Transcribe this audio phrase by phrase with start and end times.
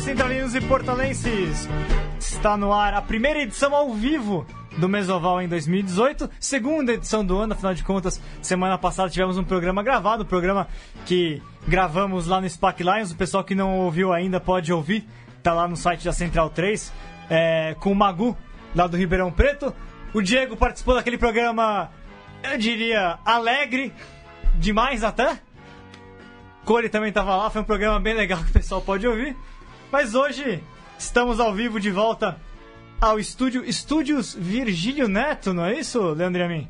[0.00, 1.68] Salve centralinos e portalenses!
[2.18, 4.46] Está no ar a primeira edição ao vivo
[4.78, 9.44] do Mesoval em 2018, segunda edição do ano, afinal de contas, semana passada tivemos um
[9.44, 10.66] programa gravado, um programa
[11.04, 15.06] que gravamos lá no SPAC Lions, o pessoal que não ouviu ainda pode ouvir,
[15.42, 16.92] tá lá no site da Central 3,
[17.28, 18.36] é, com o Magu,
[18.74, 19.74] lá do Ribeirão Preto.
[20.14, 21.90] O Diego participou daquele programa,
[22.42, 23.92] eu diria, alegre,
[24.54, 25.38] demais até.
[26.64, 29.36] Cole também estava lá, foi um programa bem legal que o pessoal pode ouvir.
[29.90, 30.62] Mas hoje
[30.98, 32.36] estamos ao vivo de volta
[33.00, 36.68] ao estúdio Estúdios Virgílio Neto, não é isso, Leandro Amin?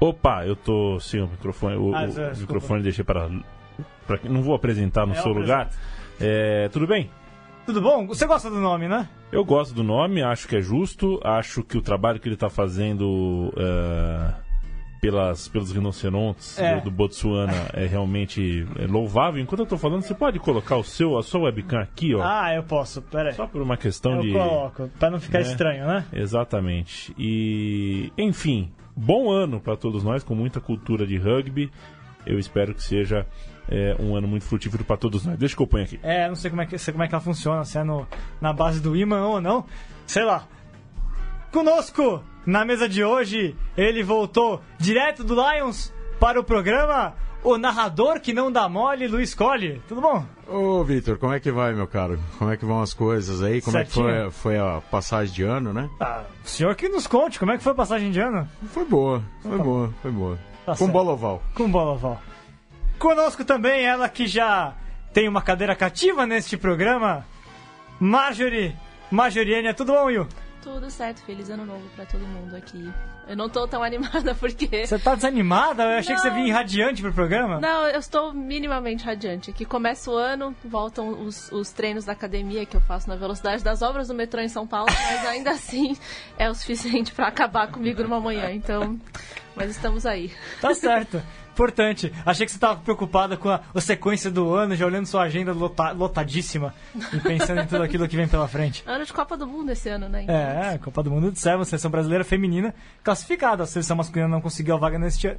[0.00, 1.76] Opa, eu tô sem o microfone.
[1.76, 3.28] O, Ah, o microfone deixei para.
[4.06, 5.70] para não vou apresentar no É, seu eu lugar.
[6.18, 7.10] É, tudo bem?
[7.66, 8.06] Tudo bom?
[8.06, 9.06] Você gosta do nome, né?
[9.30, 12.48] Eu gosto do nome, acho que é justo, acho que o trabalho que ele está
[12.48, 14.32] fazendo é,
[15.00, 16.76] pelas, pelos rinocerontes É.
[16.76, 19.40] do, do Botsuana é realmente é, louvável.
[19.40, 22.22] Enquanto eu estou falando, você pode colocar o seu, a sua webcam aqui, ó.
[22.22, 23.34] Ah, eu posso, peraí.
[23.34, 24.32] Só por uma questão Eu de.
[24.32, 25.44] coloco, pra não ficar né?
[25.44, 26.04] estranho, né?
[26.12, 27.14] Exatamente.
[27.18, 31.70] E, enfim, bom ano para todos nós, com muita cultura de rugby.
[32.26, 33.26] Eu espero que seja
[33.66, 35.38] é, um ano muito frutífero para todos nós.
[35.38, 35.98] Deixa que eu ponho aqui.
[36.02, 38.06] É, não sei como é que, sei como é que ela funciona, se é no,
[38.40, 39.64] na base do imã ou não.
[40.06, 40.46] Sei lá.
[41.52, 48.20] Conosco, na mesa de hoje, ele voltou direto do Lions para o programa, o narrador
[48.20, 49.82] que não dá mole, Luiz Colli.
[49.88, 50.24] Tudo bom?
[50.46, 52.20] Ô, Vitor, como é que vai, meu caro?
[52.38, 53.60] Como é que vão as coisas aí?
[53.60, 54.30] Como é que Certinho.
[54.30, 55.90] foi, foi a passagem de ano, né?
[55.98, 58.48] Ah, o senhor que nos conte, como é que foi a passagem de ano?
[58.66, 60.38] Foi boa, foi boa, foi boa.
[60.66, 60.92] Tá Com certo.
[60.92, 61.42] bola oval.
[61.54, 62.20] Com bola oval.
[62.98, 64.74] Conosco também ela que já
[65.12, 67.24] tem uma cadeira cativa neste programa,
[67.98, 68.76] Marjorie.
[69.10, 70.28] Marjoriane, tudo bom, Will?
[70.62, 72.92] Tudo certo, feliz ano novo pra todo mundo aqui.
[73.26, 74.86] Eu não tô tão animada porque.
[74.86, 75.84] Você tá desanimada?
[75.84, 76.36] Eu achei que você Não.
[76.36, 77.58] vinha radiante pro programa.
[77.60, 79.52] Não, eu estou minimamente radiante.
[79.52, 83.62] Que começa o ano, voltam os, os treinos da academia que eu faço na velocidade
[83.64, 85.96] das obras do metrô em São Paulo, mas ainda assim
[86.38, 88.50] é o suficiente pra acabar comigo numa manhã.
[88.50, 88.98] Então,
[89.56, 90.32] mas estamos aí.
[90.60, 91.22] Tá certo.
[91.52, 92.12] Importante.
[92.24, 95.52] Achei que você tava preocupada com a, a sequência do ano, já olhando sua agenda
[95.52, 96.74] lota- lotadíssima
[97.12, 98.82] e pensando em tudo aquilo que vem pela frente.
[98.86, 100.22] Ano de Copa do Mundo esse ano, né?
[100.22, 103.62] Então, É, Copa do Mundo de Sevens, seleção brasileira feminina classificada.
[103.62, 105.36] A seleção masculina não conseguiu a vaga neste,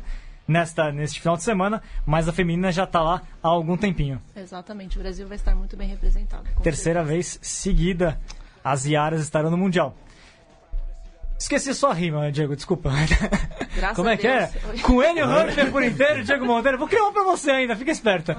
[0.48, 4.22] nesta, neste final de semana, mas a feminina já tá lá há algum tempinho.
[4.36, 6.44] Exatamente, o Brasil vai estar muito bem representado.
[6.62, 7.14] Terceira certeza.
[7.14, 8.20] vez seguida,
[8.64, 9.96] as Iaras estarão no Mundial.
[11.41, 12.91] Esqueci sua rima, Diego, desculpa.
[13.75, 14.52] Graças Como é a que é?
[14.84, 16.78] Com ele, o Hunter por inteiro, Diego Monteiro.
[16.78, 18.38] Vou criar uma pra você ainda, fica esperta.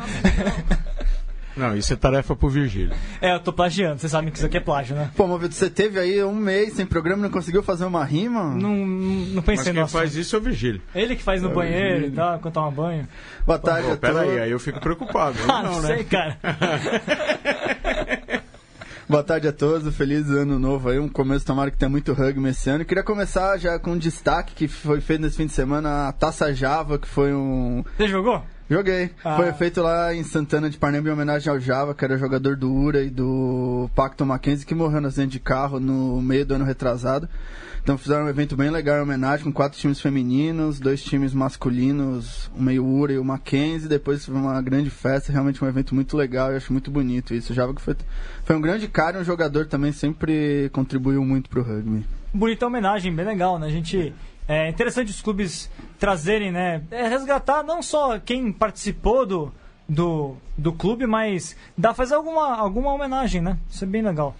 [1.57, 2.95] Não, isso é tarefa pro Virgílio.
[3.21, 5.11] É, eu tô plagiando, vocês sabem que isso aqui é plágio, né?
[5.17, 8.55] Pô, Movido, você teve aí um mês sem programa e não conseguiu fazer uma rima?
[8.55, 10.81] Não, não Mas pensei quem no faz isso é o Virgílio.
[10.95, 13.09] Ele que faz no banheiro e tal, quando toma banho.
[13.45, 15.37] Boa tarde Pô, a pera aí, aí eu fico preocupado.
[15.51, 15.97] Ah, não, não né?
[15.97, 16.39] sei, cara.
[19.09, 22.49] Boa tarde a todos, feliz ano novo aí, um começo tomara que tenha muito rugby
[22.49, 22.85] esse ano.
[22.85, 26.55] Queria começar já com um destaque que foi feito nesse fim de semana, a Taça
[26.55, 27.85] Java, que foi um...
[27.97, 28.43] Você jogou?
[28.69, 29.11] Joguei.
[29.25, 29.37] Ah.
[29.37, 32.73] Foi feito lá em Santana de Parnaíba em homenagem ao Java, que era jogador do
[32.73, 36.65] URA e do Pacto Mackenzie, que morreu no acidente de carro no meio do ano
[36.65, 37.29] retrasado.
[37.83, 42.49] Então fizeram um evento bem legal em homenagem, com quatro times femininos, dois times masculinos,
[42.57, 43.89] o meio URA e o Mackenzie.
[43.89, 47.53] Depois foi uma grande festa, realmente um evento muito legal, eu acho muito bonito isso.
[47.53, 47.97] O Java que foi,
[48.45, 52.07] foi um grande cara e um jogador também, sempre contribuiu muito pro rugby.
[52.33, 53.67] Bonita homenagem, bem legal, né?
[53.67, 53.99] A gente.
[53.99, 54.32] É
[54.69, 56.83] interessante os clubes trazerem, né?
[56.91, 59.53] É, resgatar não só quem participou do,
[59.89, 63.59] do, do clube, mas dar fazer alguma, alguma homenagem, né?
[63.71, 64.35] Isso é bem legal.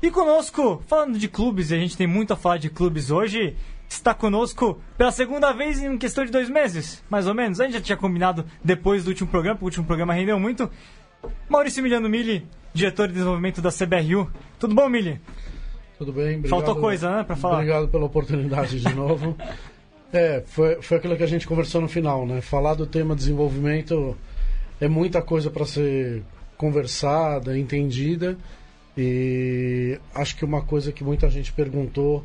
[0.00, 3.56] E conosco, falando de clubes, e a gente tem muito a falar de clubes hoje,
[3.88, 7.60] está conosco pela segunda vez em questão de dois meses, mais ou menos.
[7.60, 10.70] A gente já tinha combinado depois do último programa, porque o último programa rendeu muito.
[11.48, 14.30] Maurício Emiliano Mili, diretor de desenvolvimento da CBRU.
[14.58, 15.20] Tudo bom, Mili?
[15.98, 16.50] Tudo bem, obrigado.
[16.50, 17.56] Faltou coisa, né, pra falar.
[17.56, 19.36] Obrigado pela oportunidade de novo.
[20.12, 22.40] é, foi, foi aquilo que a gente conversou no final, né?
[22.40, 24.16] Falar do tema desenvolvimento
[24.80, 26.22] é muita coisa para ser
[26.56, 28.38] conversada, entendida.
[28.96, 32.24] E acho que uma coisa que muita gente perguntou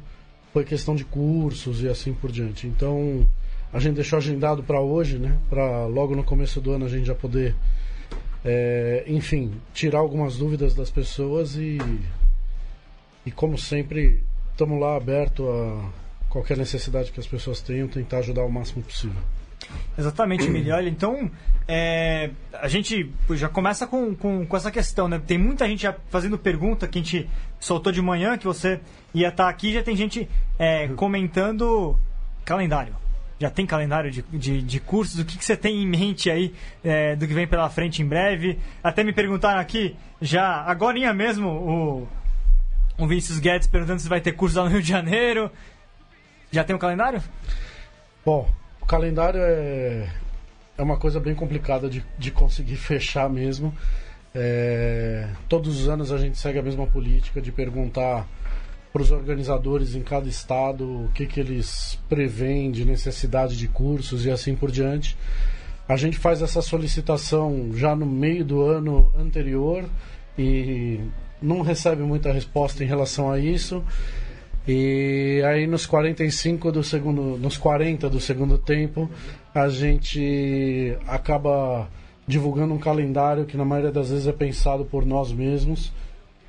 [0.51, 2.67] foi questão de cursos e assim por diante.
[2.67, 3.27] Então,
[3.71, 5.35] a gente deixou agendado para hoje, né?
[5.49, 7.55] Para logo no começo do ano a gente já poder,
[8.45, 11.79] é, enfim, tirar algumas dúvidas das pessoas e
[13.25, 15.89] e como sempre, estamos lá aberto a
[16.29, 19.21] qualquer necessidade que as pessoas tenham, tentar ajudar o máximo possível.
[19.97, 20.73] Exatamente, Emílio.
[20.73, 21.29] Olha, então,
[21.67, 25.21] é, a gente já começa com, com, com essa questão, né?
[25.25, 27.29] Tem muita gente já fazendo pergunta que a gente
[27.59, 28.79] soltou de manhã, que você
[29.13, 30.27] ia estar aqui, já tem gente
[30.59, 31.97] é, comentando
[32.43, 32.95] calendário.
[33.39, 35.19] Já tem calendário de, de, de cursos?
[35.19, 36.53] O que, que você tem em mente aí
[36.83, 38.59] é, do que vem pela frente em breve?
[38.83, 42.07] Até me perguntaram aqui, já agora mesmo, o,
[42.97, 45.51] o Vinícius Guedes perguntando se vai ter curso lá no Rio de Janeiro.
[46.51, 47.21] Já tem um calendário?
[48.25, 48.49] Bom,
[48.81, 50.07] o calendário é,
[50.77, 53.73] é uma coisa bem complicada de, de conseguir fechar mesmo.
[54.35, 58.27] É, todos os anos a gente segue a mesma política de perguntar
[58.91, 64.25] para os organizadores em cada estado o que, que eles preveem de necessidade de cursos
[64.25, 65.17] e assim por diante.
[65.87, 69.85] A gente faz essa solicitação já no meio do ano anterior
[70.37, 70.99] e
[71.43, 73.83] não recebe muita resposta em relação a isso.
[74.67, 79.09] E aí nos 45 do segundo, nos 40 do segundo tempo,
[79.53, 81.89] a gente acaba
[82.25, 85.91] divulgando um calendário que na maioria das vezes é pensado por nós mesmos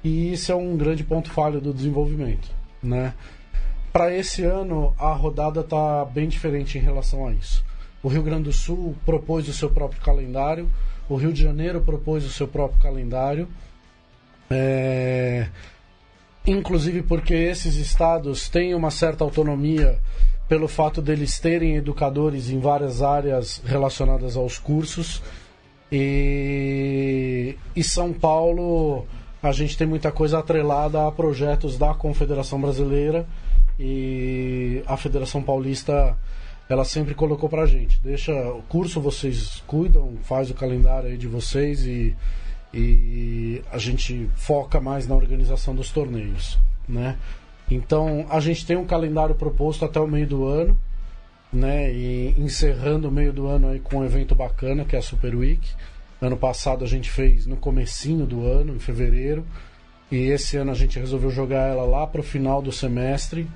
[0.04, 2.48] e isso é um grande ponto falho do desenvolvimento,
[2.80, 3.14] né?
[3.92, 7.64] Para esse ano a rodada está bem diferente em relação a isso.
[8.02, 10.68] O Rio Grande do Sul propôs o seu próprio calendário,
[11.08, 13.48] o Rio de Janeiro propôs o seu próprio calendário,
[14.50, 15.48] é...
[16.46, 19.98] inclusive porque esses estados têm uma certa autonomia
[20.48, 25.22] pelo fato deles terem educadores em várias áreas relacionadas aos cursos.
[25.90, 29.06] E, e São Paulo,
[29.42, 33.26] a gente tem muita coisa atrelada a projetos da Confederação Brasileira
[33.78, 36.16] e a Federação Paulista
[36.68, 41.28] ela sempre colocou pra gente, deixa o curso vocês cuidam, faz o calendário aí de
[41.28, 42.16] vocês e,
[42.74, 47.16] e a gente foca mais na organização dos torneios, né?
[47.70, 50.76] Então a gente tem um calendário proposto até o meio do ano
[51.54, 51.92] né?
[51.92, 55.34] E encerrando o meio do ano aí com um evento bacana, que é a Super
[55.34, 55.66] Week.
[56.20, 59.46] Ano passado a gente fez no comecinho do ano, em fevereiro.
[60.10, 63.48] E esse ano a gente resolveu jogar ela lá para o final do semestre,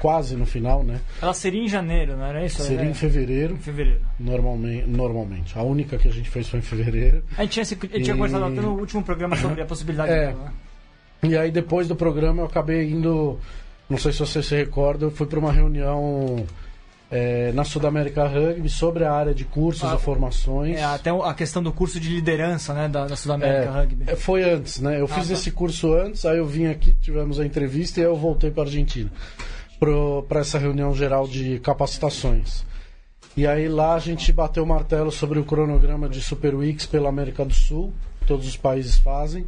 [0.00, 1.00] quase no final, né?
[1.20, 2.62] Ela seria em janeiro, não era isso?
[2.62, 2.90] Seria é.
[2.90, 3.54] em fevereiro.
[3.54, 4.00] Em fevereiro.
[4.18, 5.58] Normalmente, normalmente.
[5.58, 7.22] A única que a gente fez foi em fevereiro.
[7.36, 8.02] A gente tinha, e...
[8.02, 10.26] tinha conversado até no último programa sobre a possibilidade é.
[10.28, 10.52] dela, né?
[11.22, 13.38] E aí depois do programa eu acabei indo,
[13.88, 16.46] não sei se você se recorda, eu fui para uma reunião
[17.10, 20.76] é, na Sudamérica Rugby sobre a área de cursos ah, e formações.
[20.76, 24.04] É, até a questão do curso de liderança né, da, da Sudamérica é, Rugby.
[24.06, 25.00] É, foi antes, né?
[25.00, 25.34] Eu ah, fiz tá.
[25.34, 28.62] esse curso antes, aí eu vim aqui, tivemos a entrevista e aí eu voltei para
[28.62, 29.10] a Argentina
[30.28, 32.64] para essa reunião geral de capacitações.
[33.36, 37.08] E aí lá a gente bateu o martelo sobre o cronograma de Super Weeks pela
[37.08, 37.92] América do Sul,
[38.26, 39.46] todos os países fazem.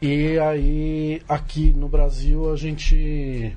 [0.00, 3.56] E aí aqui no Brasil a gente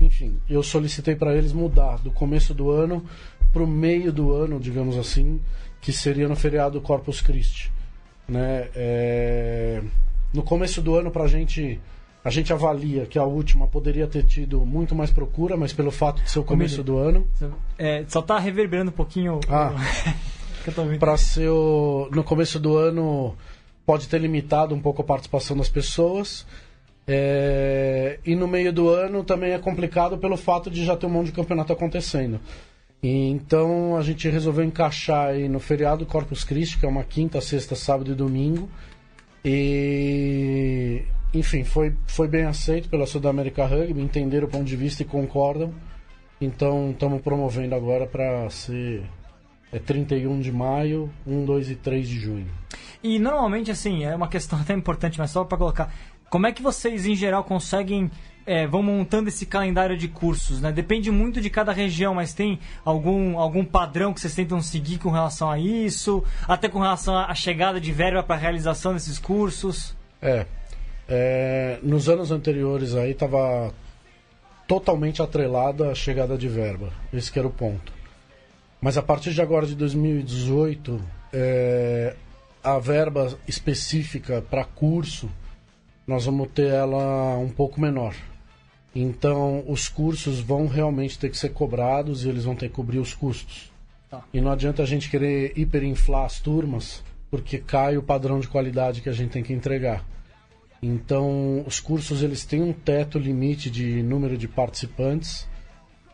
[0.00, 3.04] enfim, eu solicitei para eles mudar do começo do ano
[3.52, 5.40] para o meio do ano, digamos assim,
[5.80, 7.72] que seria no feriado Corpus Christi.
[8.28, 8.68] Né?
[8.74, 9.82] É...
[10.32, 11.80] No começo do ano, para a gente,
[12.24, 16.22] a gente avalia que a última poderia ter tido muito mais procura, mas pelo fato
[16.22, 17.28] de ser o começo do ano.
[17.78, 19.38] É, só está reverberando um pouquinho.
[19.48, 19.72] Ah,
[20.98, 22.08] para ser o...
[22.10, 23.36] no começo do ano
[23.86, 26.44] pode ter limitado um pouco a participação das pessoas.
[27.06, 31.10] É, e no meio do ano também é complicado pelo fato de já ter um
[31.10, 32.40] monte de campeonato acontecendo.
[33.02, 37.40] E, então a gente resolveu encaixar aí no feriado Corpus Christi, que é uma quinta,
[37.40, 38.68] sexta, sábado e domingo.
[39.44, 41.02] E
[41.34, 45.74] enfim, foi, foi bem aceito pela Sudamérica Rugby, entenderam o ponto de vista e concordam.
[46.40, 49.02] Então estamos promovendo agora para ser
[49.74, 52.46] é 31 de maio, 1, 2 e 3 de junho.
[53.02, 55.92] E normalmente, assim, é uma questão até importante, mas só para colocar.
[56.28, 58.10] Como é que vocês, em geral, conseguem
[58.46, 60.70] é, vão montando esse calendário de cursos, né?
[60.70, 65.10] Depende muito de cada região, mas tem algum, algum padrão que vocês tentam seguir com
[65.10, 66.22] relação a isso?
[66.46, 69.96] Até com relação à chegada de verba para a realização desses cursos?
[70.20, 70.46] É,
[71.08, 73.72] é, nos anos anteriores aí estava
[74.66, 76.90] totalmente atrelada a chegada de verba.
[77.12, 77.92] Esse era o ponto.
[78.80, 81.00] Mas a partir de agora de 2018,
[81.32, 82.14] é,
[82.62, 85.30] a verba específica para curso
[86.06, 88.14] nós vamos ter ela um pouco menor.
[88.94, 92.98] Então, os cursos vão realmente ter que ser cobrados e eles vão ter que cobrir
[92.98, 93.72] os custos.
[94.08, 94.22] Tá.
[94.32, 99.00] E não adianta a gente querer hiperinflar as turmas, porque cai o padrão de qualidade
[99.00, 100.04] que a gente tem que entregar.
[100.80, 105.48] Então, os cursos eles têm um teto limite de número de participantes.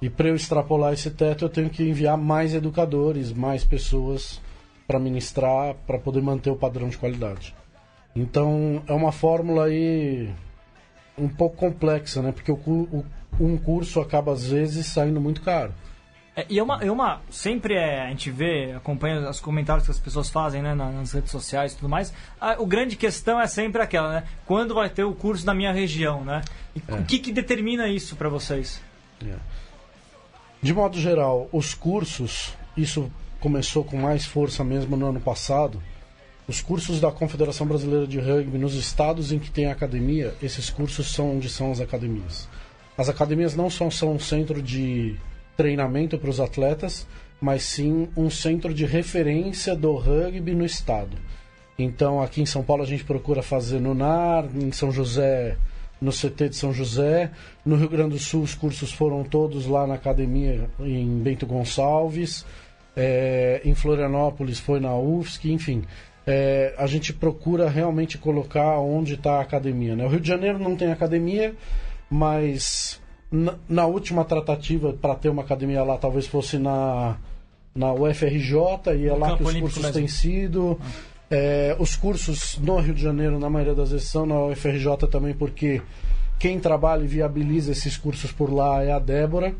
[0.01, 4.41] E para eu extrapolar esse teto, eu tenho que enviar mais educadores, mais pessoas
[4.87, 7.55] para ministrar, para poder manter o padrão de qualidade.
[8.15, 10.31] Então é uma fórmula aí
[11.17, 12.33] um pouco complexa, né?
[12.33, 13.05] Porque o, o,
[13.39, 15.73] um curso acaba às vezes saindo muito caro.
[16.35, 17.21] É, e é uma, é uma.
[17.29, 21.31] Sempre é, a gente vê, acompanha os comentários que as pessoas fazem né, nas redes
[21.31, 22.13] sociais e tudo mais.
[22.41, 24.25] A, o grande questão é sempre aquela, né?
[24.47, 26.43] Quando vai ter o curso na minha região, né?
[26.75, 26.95] E é.
[26.95, 28.81] o que, que determina isso para vocês?
[29.27, 29.35] É.
[30.63, 35.83] De modo geral, os cursos, isso começou com mais força mesmo no ano passado.
[36.51, 41.13] Os cursos da Confederação Brasileira de Rugby nos estados em que tem academia, esses cursos
[41.13, 42.49] são onde são as academias.
[42.99, 45.15] As academias não só são um centro de
[45.57, 47.07] treinamento para os atletas,
[47.41, 51.17] mas sim um centro de referência do rugby no estado.
[51.79, 55.57] Então, aqui em São Paulo a gente procura fazer no NAR, em São José,
[56.01, 57.31] no CT de São José.
[57.65, 62.45] No Rio Grande do Sul, os cursos foram todos lá na academia em Bento Gonçalves.
[62.97, 65.85] É, em Florianópolis foi na UFSC, enfim.
[66.27, 69.97] É, a gente procura realmente colocar onde está a academia.
[69.97, 70.05] Né?
[70.05, 71.55] O Rio de Janeiro não tem academia,
[72.09, 73.01] mas
[73.31, 77.17] na, na última tratativa para ter uma academia lá, talvez fosse na,
[77.75, 80.79] na UFRJ, e é No lá que os Olímpico cursos têm sido.
[81.31, 85.33] É, os cursos no Rio de Janeiro, na maioria das vezes, são na UFRJ também,
[85.33, 85.81] porque
[86.39, 89.55] quem trabalha e viabiliza esses cursos por lá é a Débora.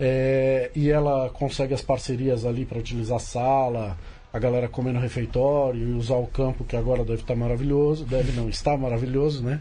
[0.00, 3.98] É, e ela consegue as parcerias ali para utilizar a sala,
[4.32, 8.32] a galera comer no refeitório e usar o campo que agora deve estar maravilhoso, deve
[8.32, 9.60] não estar maravilhoso, né?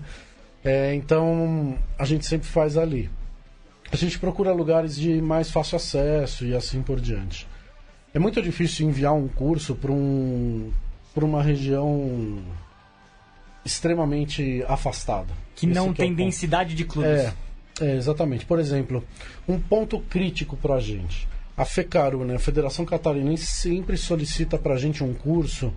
[0.63, 3.09] É, então a gente sempre faz ali.
[3.91, 7.47] A gente procura lugares de mais fácil acesso e assim por diante.
[8.13, 10.71] É muito difícil enviar um curso para um,
[11.13, 12.39] pra uma região
[13.63, 15.33] extremamente afastada.
[15.55, 16.23] Que não que é tem ponto.
[16.25, 17.11] densidade de clubes.
[17.11, 17.33] É,
[17.81, 18.45] é, exatamente.
[18.45, 19.03] Por exemplo,
[19.47, 21.27] um ponto crítico para a gente.
[21.57, 25.73] A FECARU, né, a Federação Catarinense, sempre solicita para a gente um curso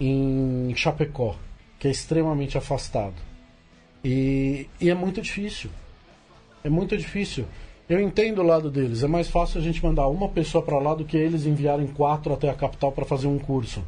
[0.00, 1.34] em Chapecó,
[1.80, 3.16] que é extremamente afastado.
[4.04, 5.68] E, e é muito difícil.
[6.62, 7.44] É muito difícil.
[7.88, 9.02] Eu entendo o lado deles.
[9.02, 12.32] É mais fácil a gente mandar uma pessoa para lá do que eles enviarem quatro
[12.32, 13.84] até a capital para fazer um curso.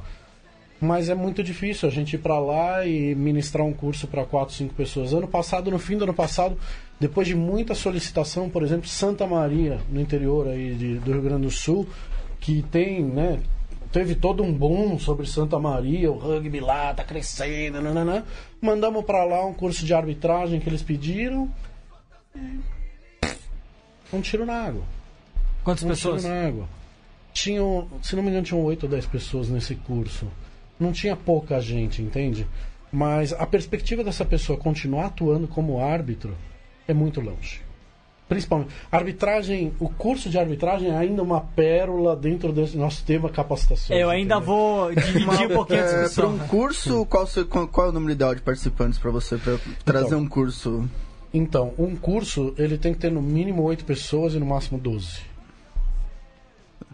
[0.80, 4.54] Mas é muito difícil a gente ir para lá e ministrar um curso para quatro,
[4.54, 5.12] cinco pessoas.
[5.12, 6.56] Ano passado, no fim do ano passado,
[7.00, 11.42] depois de muita solicitação, por exemplo, Santa Maria, no interior aí de- do Rio Grande
[11.42, 11.84] do Sul,
[12.38, 13.40] que tem, né,
[13.90, 18.22] teve todo um boom sobre Santa Maria, o rugby lá tá crescendo, nananã.
[18.60, 21.50] mandamos para lá um curso de arbitragem que eles pediram.
[22.36, 22.60] e
[24.12, 24.82] Um tiro na água.
[25.64, 26.22] Quantas Um pessoas?
[26.22, 26.68] tiro na água.
[27.32, 30.26] Tinham, se não me engano, tinham 8 ou 10 pessoas nesse curso.
[30.78, 32.46] Não tinha pouca gente, entende?
[32.92, 36.34] Mas a perspectiva dessa pessoa continuar atuando como árbitro
[36.86, 37.60] é muito longe.
[38.28, 38.70] Principalmente.
[38.92, 43.96] Arbitragem, o curso de arbitragem é ainda uma pérola dentro desse nosso tema capacitação.
[43.96, 44.54] Eu ainda entendeu?
[44.54, 46.34] vou dividir um pouquinho a É, para discussão.
[46.34, 47.26] um curso, qual,
[47.72, 50.20] qual, é o número ideal de participantes para você pra trazer Então.
[50.20, 50.88] um curso?
[51.32, 55.20] Então, um curso ele tem que ter no mínimo 8 pessoas e no máximo 12.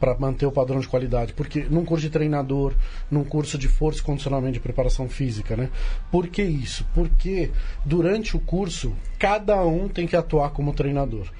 [0.05, 1.33] Para manter o padrão de qualidade.
[1.33, 2.75] Porque num curso de treinador,
[3.11, 5.71] num curso de força e condicionamento de preparação física, né?
[6.13, 6.87] Por que isso?
[6.95, 7.51] Porque
[7.87, 11.33] durante o curso, cada um tem que atuar como treinador.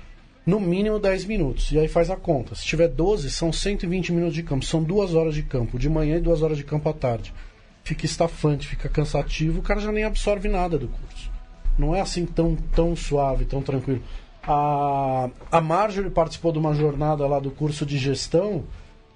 [0.47, 1.73] No mínimo 10 minutos.
[1.73, 2.55] E aí faz a conta.
[2.55, 4.65] Se tiver 12, são 120 minutos de campo.
[4.65, 7.35] São duas horas de campo, de manhã e duas horas de campo à tarde.
[7.83, 11.31] Fica estafante, fica cansativo, o cara já nem absorve nada do curso.
[11.79, 14.03] Não é assim tão, tão suave, tão tranquilo.
[14.47, 18.65] A, a Marjorie participou de uma jornada lá do curso de gestão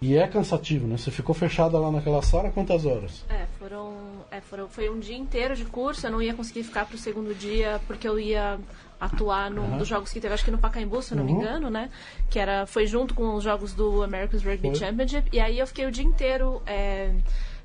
[0.01, 0.97] e é cansativo, né?
[0.97, 3.25] Você ficou fechada lá naquela sala quantas horas?
[3.29, 3.93] É, foram,
[4.31, 7.35] é, foram, foi um dia inteiro de curso, eu não ia conseguir ficar pro segundo
[7.35, 8.59] dia porque eu ia
[9.01, 11.41] atuar num dos jogos que teve, acho que no Pacaembu, se eu não me Uhum.
[11.41, 11.91] engano, né?
[12.31, 14.75] Que era, foi junto com os jogos do America's Rugby Foi.
[14.77, 15.29] Championship.
[15.33, 17.13] E aí eu fiquei o dia inteiro é,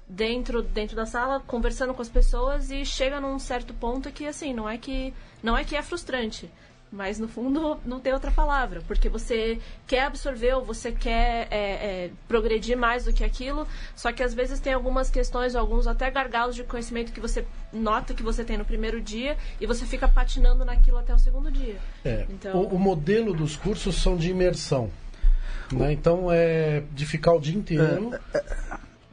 [0.08, 4.54] dentro, dentro da sala, conversando com as pessoas e chega num certo ponto que, assim,
[4.54, 6.50] não é que, não é, que é frustrante.
[6.94, 9.58] Mas no fundo não tem outra palavra, porque você
[9.88, 11.58] quer absorver ou você quer é,
[12.06, 16.12] é, progredir mais do que aquilo, só que às vezes tem algumas questões, alguns até
[16.12, 20.08] gargalos de conhecimento que você nota que você tem no primeiro dia e você fica
[20.08, 21.78] patinando naquilo até o segundo dia.
[22.06, 24.92] É, Então- o, o modelo dos cursos são de imersão.
[25.72, 25.94] Né?
[25.94, 28.12] Então é de ficar o dia inteiro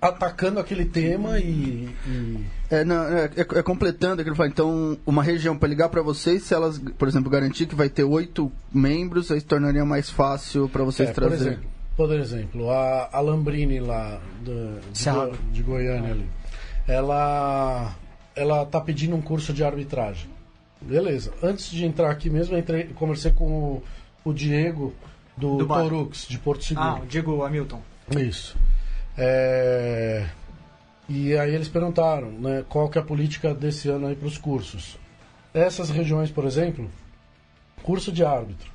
[0.01, 1.89] atacando aquele tema e.
[2.07, 4.53] e- É, não, é, é- é completando aquilo que eu falei.
[4.53, 8.05] Então, uma região para ligar para vocês, se elas, por exemplo, garantir que vai ter
[8.05, 11.53] oito membros, aí se tornaria mais fácil para vocês é, por trazerem.
[11.55, 15.11] exemplo, por exemplo, a, a Lambrini lá do- de.
[15.11, 16.27] Go- de Goiânia ali.
[16.89, 17.95] Ela
[18.35, 20.29] ela tá pedindo um curso de arbitragem.
[20.81, 21.33] Beleza.
[21.43, 23.83] Antes de entrar aqui mesmo, eu entrei, conversei com o,
[24.25, 24.95] o Diego
[25.37, 25.67] do, Do.
[25.67, 26.87] Torux, de Porto Seguro.
[26.87, 27.81] Ah, o Diego Hamilton.
[28.17, 28.57] Isso.
[29.23, 30.27] É,
[31.09, 34.39] E aí eles perguntaram né, qual que é a política desse ano aí para os
[34.39, 34.97] cursos.
[35.53, 36.91] Essas regiões, por exemplo,
[37.83, 38.71] curso de árbitro.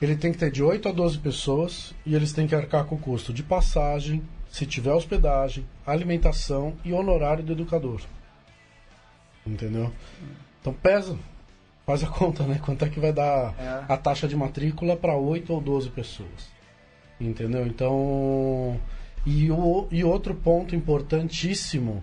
[0.00, 2.94] Ele tem que ter de 8 a 12 pessoas e eles têm que arcar com
[2.94, 8.00] o custo de passagem, se tiver hospedagem, alimentação e honorário do educador.
[9.46, 9.92] Entendeu?
[10.60, 11.16] Então pesa.
[11.86, 12.58] Faz a conta, né?
[12.64, 13.92] Quanto é que vai dar É.
[13.92, 16.48] a taxa de matrícula para 8 ou 12 pessoas?
[17.20, 17.66] Entendeu?
[17.66, 18.80] Então.
[19.24, 22.02] E, o, e outro ponto importantíssimo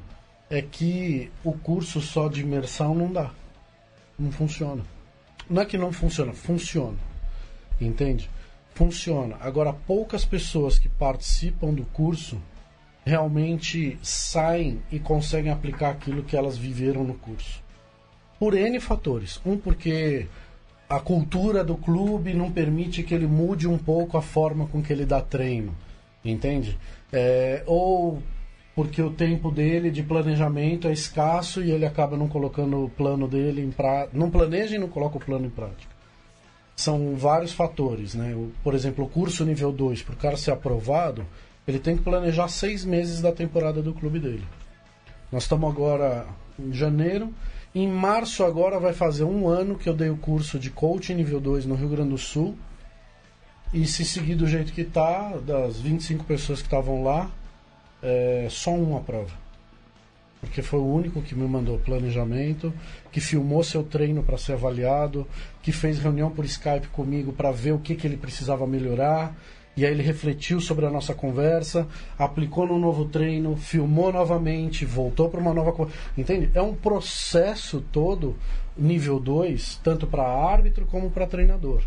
[0.49, 3.31] é que o curso só de imersão não dá.
[4.17, 4.83] Não funciona.
[5.49, 6.97] Não é que não funciona, funciona.
[7.79, 8.29] Entende?
[8.73, 9.37] Funciona.
[9.39, 12.37] Agora, poucas pessoas que participam do curso
[13.05, 17.63] realmente saem e conseguem aplicar aquilo que elas viveram no curso.
[18.37, 19.39] Por N fatores.
[19.45, 20.27] Um, porque
[20.89, 24.91] a cultura do clube não permite que ele mude um pouco a forma com que
[24.91, 25.75] ele dá treino.
[26.23, 26.77] Entende?
[27.11, 28.21] É, ou
[28.75, 33.27] porque o tempo dele de planejamento é escasso e ele acaba não colocando o plano
[33.27, 34.15] dele em prática.
[34.15, 35.91] Não planeja e não coloca o plano em prática.
[36.75, 38.35] São vários fatores, né?
[38.63, 41.25] Por exemplo, o curso nível 2, para o cara ser aprovado,
[41.67, 44.45] ele tem que planejar seis meses da temporada do clube dele.
[45.31, 46.27] Nós estamos agora
[46.59, 47.33] em janeiro.
[47.73, 51.39] Em março agora vai fazer um ano que eu dei o curso de coaching nível
[51.39, 52.55] 2 no Rio Grande do Sul.
[53.73, 57.29] E se seguir do jeito que tá, das 25 pessoas que estavam lá,
[58.01, 59.33] é, só um aprova.
[60.39, 62.73] Porque foi o único que me mandou planejamento,
[63.11, 65.27] que filmou seu treino para ser avaliado,
[65.61, 69.35] que fez reunião por Skype comigo para ver o que, que ele precisava melhorar.
[69.75, 75.29] E aí ele refletiu sobre a nossa conversa, aplicou no novo treino, filmou novamente, voltou
[75.29, 75.87] para uma nova.
[76.17, 76.49] Entende?
[76.53, 78.35] É um processo todo,
[78.77, 81.83] nível 2, tanto para árbitro como para treinador.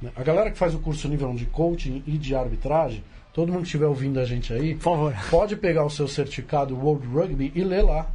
[0.00, 0.10] Né?
[0.14, 3.02] A galera que faz o curso nível 1 de coaching e de arbitragem,
[3.32, 5.14] todo mundo que estiver ouvindo a gente aí, Por favor.
[5.30, 8.10] pode pegar o seu certificado World Rugby e ler lá.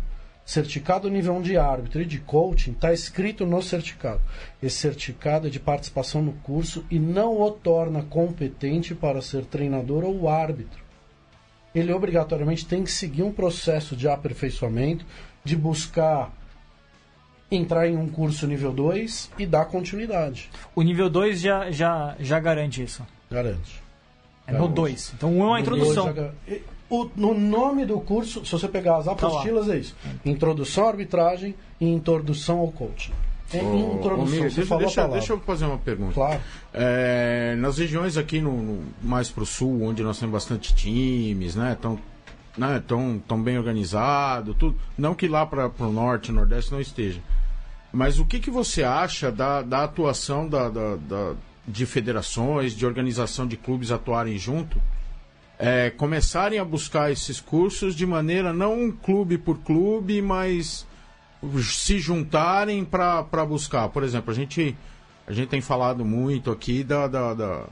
[0.46, 4.20] Certificado nível 1 de árbitro e de coaching está escrito no certificado.
[4.62, 10.04] Esse certificado é de participação no curso e não o torna competente para ser treinador
[10.04, 10.84] ou árbitro.
[11.74, 15.06] Ele obrigatoriamente tem que seguir um processo de aperfeiçoamento,
[15.46, 16.32] de buscar
[17.55, 20.50] entrar em um curso nível 2 e dar continuidade.
[20.75, 23.05] O nível 2 já, já, já garante isso.
[23.29, 23.81] Garante.
[24.46, 25.13] É no 2.
[25.16, 26.13] Então, um é uma No introdução.
[26.89, 30.89] o- no nome do curso, se você pegar as Tá apostilas, é isso: Introdução à
[30.89, 33.13] arbitragem e Introdução ao coaching.
[33.53, 34.25] É Ô, introdução.
[34.25, 35.20] você deixa, falou a deixa, palavra.
[35.20, 36.13] deixa eu fazer uma pergunta.
[36.16, 36.42] Claro.
[36.74, 41.77] É, nas regiões aqui no, no- mais pro sul, onde nós temos bastante times, né?
[41.79, 42.00] Tão,
[42.57, 44.75] né, tão, tão bem organizado, tudo.
[44.98, 47.22] Não que lá para o norte, nordeste não esteja.
[47.94, 51.34] Mas o que, que você acha da, da atuação da, da- da-
[51.68, 54.82] de federações, de organização de clubes atuarem junto?
[55.60, 60.86] É, começarem a buscar esses cursos de maneira não clube por clube, mas
[61.62, 63.88] se juntarem para buscar.
[63.90, 64.75] Por exemplo, a gente,
[65.27, 67.64] a gente tem falado muito aqui da, da, da,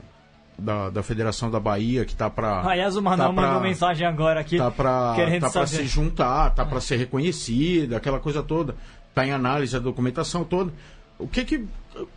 [0.58, 2.60] da, da Federação da Bahia, que está para.
[2.66, 4.56] Aliás, o Manuel tá pra- mandou mensagem agora aqui.
[4.56, 8.76] Tá para tá pra se juntar, tá para ser reconhecida, aquela coisa toda.
[9.14, 10.72] Tá em análise a documentação toda.
[11.18, 11.66] O que que,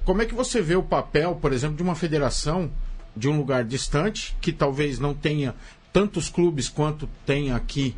[0.03, 2.71] como é que você vê o papel, por exemplo, de uma federação
[3.15, 5.53] de um lugar distante, que talvez não tenha
[5.93, 7.95] tantos clubes quanto tem aqui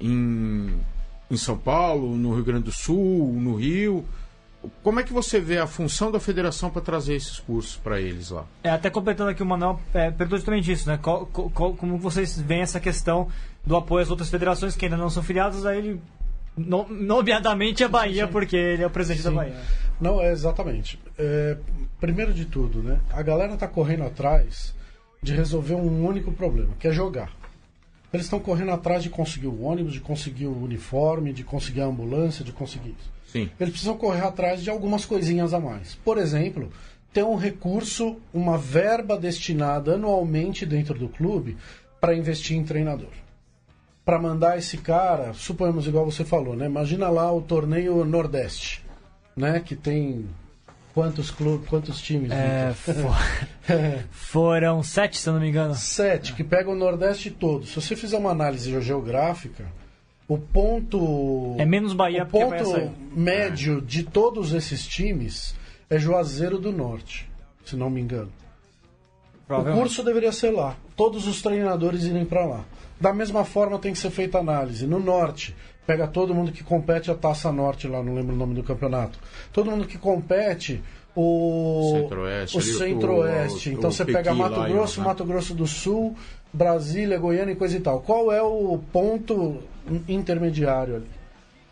[0.00, 0.78] em,
[1.30, 4.04] em São Paulo, no Rio Grande do Sul, no Rio?
[4.82, 8.30] Como é que você vê a função da federação para trazer esses cursos para eles
[8.30, 8.44] lá?
[8.64, 10.98] É, até completando aqui o Manuel, é, perguntou justamente isso, né?
[11.00, 13.28] Qual- qual- como vocês veem essa questão
[13.64, 16.00] do apoio às outras federações que ainda não são filiadas a ele,
[16.56, 19.36] no, nomeadamente a Bahia, porque ele é o presidente da Sim.
[19.36, 19.56] Bahia.
[20.00, 20.98] Não, é exatamente.
[21.18, 21.56] É,
[22.00, 23.00] primeiro de tudo, né?
[23.10, 24.74] A galera tá correndo atrás
[25.22, 27.32] de resolver um único problema, que é jogar.
[28.12, 31.86] Eles estão correndo atrás de conseguir o ônibus, de conseguir o uniforme, de conseguir a
[31.86, 33.12] ambulância, de conseguir isso.
[33.26, 33.50] Sim.
[33.58, 35.96] Eles precisam correr atrás de algumas coisinhas a mais.
[35.96, 36.70] Por exemplo,
[37.12, 41.56] ter um recurso, uma verba destinada anualmente dentro do clube
[42.00, 43.10] para investir em treinador.
[44.06, 46.66] Para mandar esse cara, suponhamos igual você falou, né?
[46.66, 48.80] Imagina lá o torneio Nordeste,
[49.36, 49.58] né?
[49.58, 50.26] Que tem
[50.94, 52.30] quantos clubes, quantos times?
[52.30, 53.12] É, Vitor?
[53.12, 55.74] fo- foram sete, se eu não me engano.
[55.74, 57.66] Sete, que pega o Nordeste todo.
[57.66, 59.64] Se você fizer uma análise geográfica,
[60.28, 61.56] o ponto.
[61.58, 65.52] É menos Bahia o ponto Bahia médio de todos esses times
[65.90, 67.28] é Juazeiro do Norte,
[67.64, 68.30] se não me engano.
[69.48, 70.76] O curso deveria ser lá.
[70.96, 72.64] Todos os treinadores irem para lá.
[73.00, 74.86] Da mesma forma tem que ser feita análise.
[74.86, 75.54] No norte,
[75.86, 79.18] pega todo mundo que compete a Taça Norte lá, não lembro o nome do campeonato.
[79.52, 80.82] Todo mundo que compete
[81.14, 83.70] o Centro-Oeste, o Centro-Oeste.
[83.70, 85.06] Então o você pega Pequi Mato lá, Grosso, né?
[85.06, 86.14] Mato Grosso do Sul,
[86.52, 88.00] Brasília, Goiânia e coisa e tal.
[88.00, 89.62] Qual é o ponto
[90.08, 91.06] intermediário ali?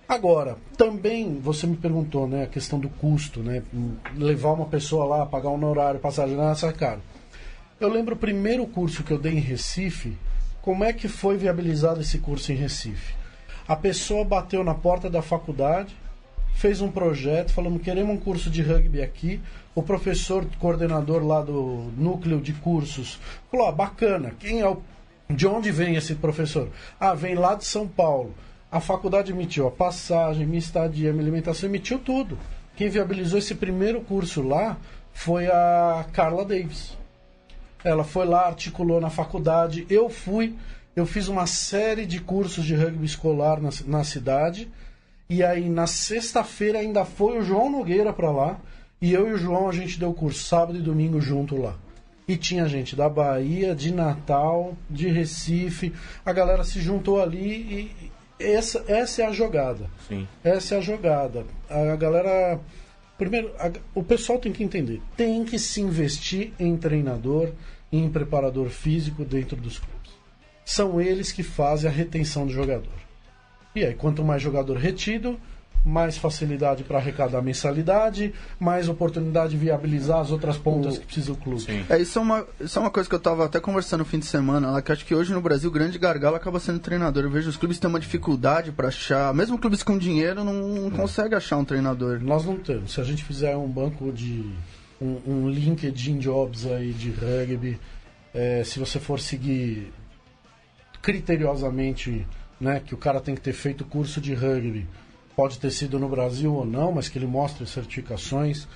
[0.06, 3.62] Agora, também você me perguntou, né, a questão do custo, né?
[4.16, 7.00] Levar uma pessoa lá, pagar um horário, passagem, nada, caro.
[7.80, 10.16] Eu lembro o primeiro curso que eu dei em Recife,
[10.64, 13.14] como é que foi viabilizado esse curso em Recife?
[13.68, 15.94] A pessoa bateu na porta da faculdade,
[16.55, 19.42] fez um projeto, falamos, queremos um curso de rugby aqui.
[19.74, 24.81] O professor coordenador lá do núcleo de cursos falou, ah, bacana, quem é o...
[25.29, 26.70] de onde vem esse professor?
[26.98, 28.35] Ah, vem lá de São Paulo.
[28.72, 32.38] A faculdade emitiu a passagem, minha estadia, minha alimentação, emitiu tudo.
[32.74, 34.79] Quem viabilizou esse primeiro curso lá
[35.12, 36.96] foi a Carla Davis.
[37.85, 39.87] Ela foi lá, articulou na faculdade.
[39.90, 40.55] Eu fui,
[40.97, 44.68] eu fiz uma série de cursos de rugby escolar na, na cidade.
[45.29, 48.59] E aí, na sexta-feira, ainda foi o João Nogueira para lá.
[49.01, 51.75] E eu e o João, a gente deu curso sábado e domingo junto lá.
[52.27, 55.92] E tinha gente da Bahia, de Natal, de Recife.
[56.25, 58.11] A galera se juntou ali e,
[58.42, 59.90] essa, essa é a jogada.
[60.09, 60.27] Sim.
[60.42, 61.44] Essa é a jogada.
[61.68, 62.59] A galera.
[63.18, 67.51] Primeiro, a- o pessoal tem que entender: tem que se investir em treinador,
[67.98, 70.12] em preparador físico dentro dos clubes.
[70.64, 72.92] São eles que fazem a retenção do jogador.
[73.74, 75.38] E aí, quanto mais jogador retido,
[75.85, 81.37] mais facilidade para arrecadar mensalidade, mais oportunidade de viabilizar as outras pontas que precisa o
[81.37, 81.61] clube.
[81.61, 81.85] Sim.
[81.90, 84.18] É, isso é, uma, isso é uma coisa que eu tava até conversando no fim
[84.18, 86.78] de semana, lá, que eu acho que hoje no Brasil o grande gargalo acaba sendo
[86.78, 87.24] treinador.
[87.24, 91.37] Eu vejo os clubes têm uma dificuldade pra achar, mesmo clubes com dinheiro não conseguem
[91.37, 92.20] achar um treinador.
[92.22, 92.92] Nós não temos.
[92.92, 94.50] Se a gente fizer um banco de.
[95.04, 97.78] Um, um LinkedIn Jobs aí de rugby,
[98.32, 99.92] é, se você for seguir
[101.02, 102.26] criteriosamente,
[102.58, 104.86] né, que o cara tem que ter feito curso de rugby,
[105.36, 108.66] pode ter sido no Brasil ou não, mas que ele mostre certificações.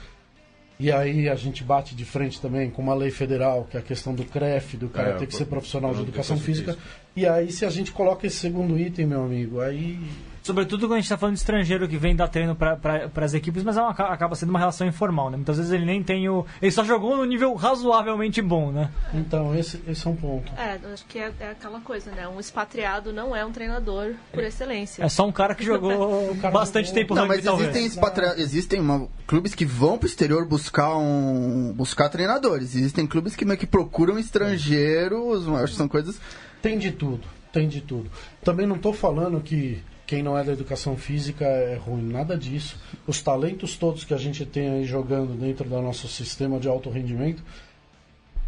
[0.79, 3.83] E aí a gente bate de frente também com uma lei federal, que é a
[3.83, 6.77] questão do CREF, do cara É, ter que ser profissional de educação educação física.
[7.17, 9.99] E aí se a gente coloca esse segundo item, meu amigo, aí
[10.43, 13.63] Sobretudo quando a gente tá falando de estrangeiro que vem dar treino para as equipes,
[13.63, 15.37] mas é uma- acaba sendo uma relação informal, né?
[15.37, 16.47] Muitas vezes ele nem tem o.
[16.63, 18.91] Ele só jogou no nível razoavelmente bom, né?
[19.15, 20.51] então esse, esse é um ponto.
[20.57, 22.27] É, acho que é, é aquela coisa, né?
[22.29, 25.03] Um expatriado não é um treinador por excelência.
[25.05, 27.69] É só um cara que jogou cara bastante jogou- tempo Não, rugby, mas talvez.
[27.71, 32.75] existem, expatria- existem uma- clubes que vão pro exterior buscar um buscar treinadores.
[32.75, 36.21] Existem clubes que meio que procuram estrangeiros, acho que são coisas
[36.63, 37.21] Tem de tudo,
[37.53, 38.11] tem de tudo.
[38.43, 42.81] Também não estou falando que quem não é da educação física é ruim, nada disso.
[43.07, 46.89] Os talentos todos que a gente tem aí jogando dentro do nosso sistema de alto
[46.89, 47.45] rendimento,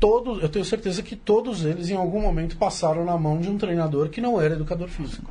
[0.00, 3.58] todos, eu tenho certeza que todos eles em algum momento passaram na mão de um
[3.58, 5.30] treinador que não era educador físico.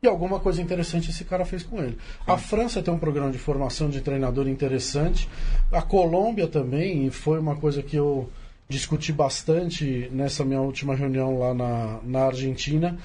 [0.00, 1.98] E alguma coisa interessante esse cara fez com ele.
[2.24, 5.28] A França tem um programa de formação de treinador interessante.
[5.72, 8.30] A Colômbia também, e foi uma coisa que eu
[8.68, 12.96] discuti bastante nessa minha última reunião lá na, na Argentina,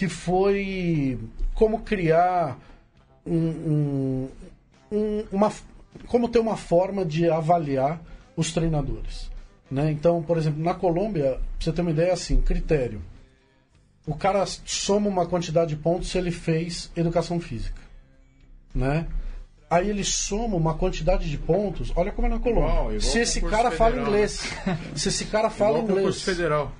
[0.00, 1.18] que foi
[1.52, 2.58] como criar
[3.26, 4.28] um, um-
[4.90, 5.52] um- uma,
[6.06, 8.00] como ter uma forma de avaliar
[8.34, 9.30] os treinadores.
[9.70, 9.90] Né?
[9.90, 13.02] Então, por exemplo, na Colômbia, pra você ter uma ideia assim, critério.
[14.06, 17.82] O cara soma uma quantidade de pontos se ele fez educação física.
[18.74, 19.06] Né?
[19.68, 21.92] Aí ele soma uma quantidade de pontos.
[21.94, 22.96] Olha como é na Colômbia.
[22.96, 24.42] Igual se esse cara fala federal, inglês,
[24.96, 26.72] se esse cara fala Igual inglês, federal.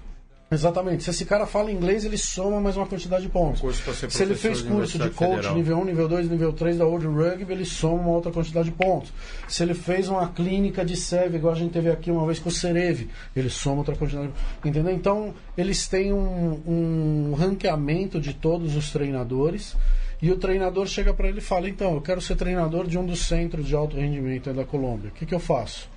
[0.50, 1.04] Exatamente.
[1.04, 3.62] Se esse cara fala inglês, ele soma mais uma quantidade de pontos.
[4.08, 5.54] Se ele fez de curso de Universidade coach Federal.
[5.54, 8.74] nível 1, nível 2, nível 3 da World Rugby, ele soma uma outra quantidade de
[8.74, 9.12] pontos.
[9.46, 12.48] Se ele fez uma clínica de SEV, igual a gente teve aqui uma vez com
[12.48, 14.92] o Cereve, ele soma outra quantidade de Entendeu?
[14.92, 19.76] Então, eles têm um, um ranqueamento de todos os treinadores.
[20.20, 23.06] E o treinador chega para ele e fala: Então, eu quero ser treinador de um
[23.06, 25.10] dos centros de alto rendimento da Colômbia.
[25.10, 25.88] O que, que eu faço?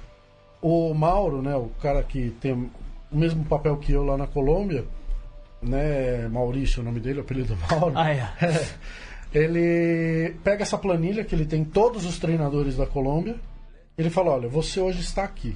[0.62, 2.70] O Mauro, né, o cara que tem
[3.13, 4.86] o mesmo papel que eu lá na Colômbia,
[5.62, 7.93] né, Maurício, é o nome dele, o apelido Mauro.
[7.95, 8.28] Ah, é.
[9.34, 13.36] ele pega essa planilha que ele tem todos os treinadores da Colômbia.
[13.97, 15.56] Ele fala: Olha, você hoje está aqui.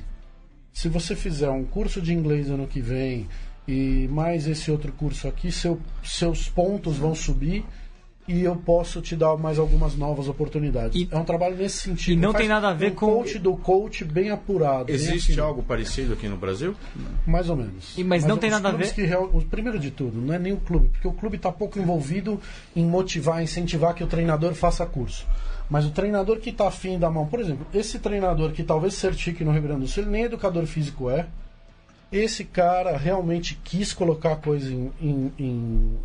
[0.72, 3.28] Se você fizer um curso de inglês ano que vem
[3.68, 7.66] e mais esse outro curso aqui, seu- seus pontos vão subir
[8.28, 11.00] e eu posso te dar mais algumas novas oportunidades.
[11.02, 12.14] E- é um trabalho nesse sentido.
[12.14, 14.86] e não Faz tem nada a ver um com- coach do coach bem apurado.
[14.86, 15.42] bem Existe afim.
[15.42, 16.76] algo parecido aqui no Brasil?
[17.26, 17.98] Mais ou menos.
[17.98, 19.08] E- mas não tem nada a ver- Que,
[19.50, 22.40] primeiro de tudo, não é nem o clube, porque o clube está pouco envolvido
[22.76, 25.26] em motivar, incentivar que o treinador faça curso.
[25.70, 29.44] Mas o treinador que está afim da mão, por exemplo, esse treinador que talvez certifique
[29.44, 31.28] no Rio Grande do Sul, ele nem educador físico é.
[32.12, 35.98] Esse cara realmente quis colocar a coisa em, em, em,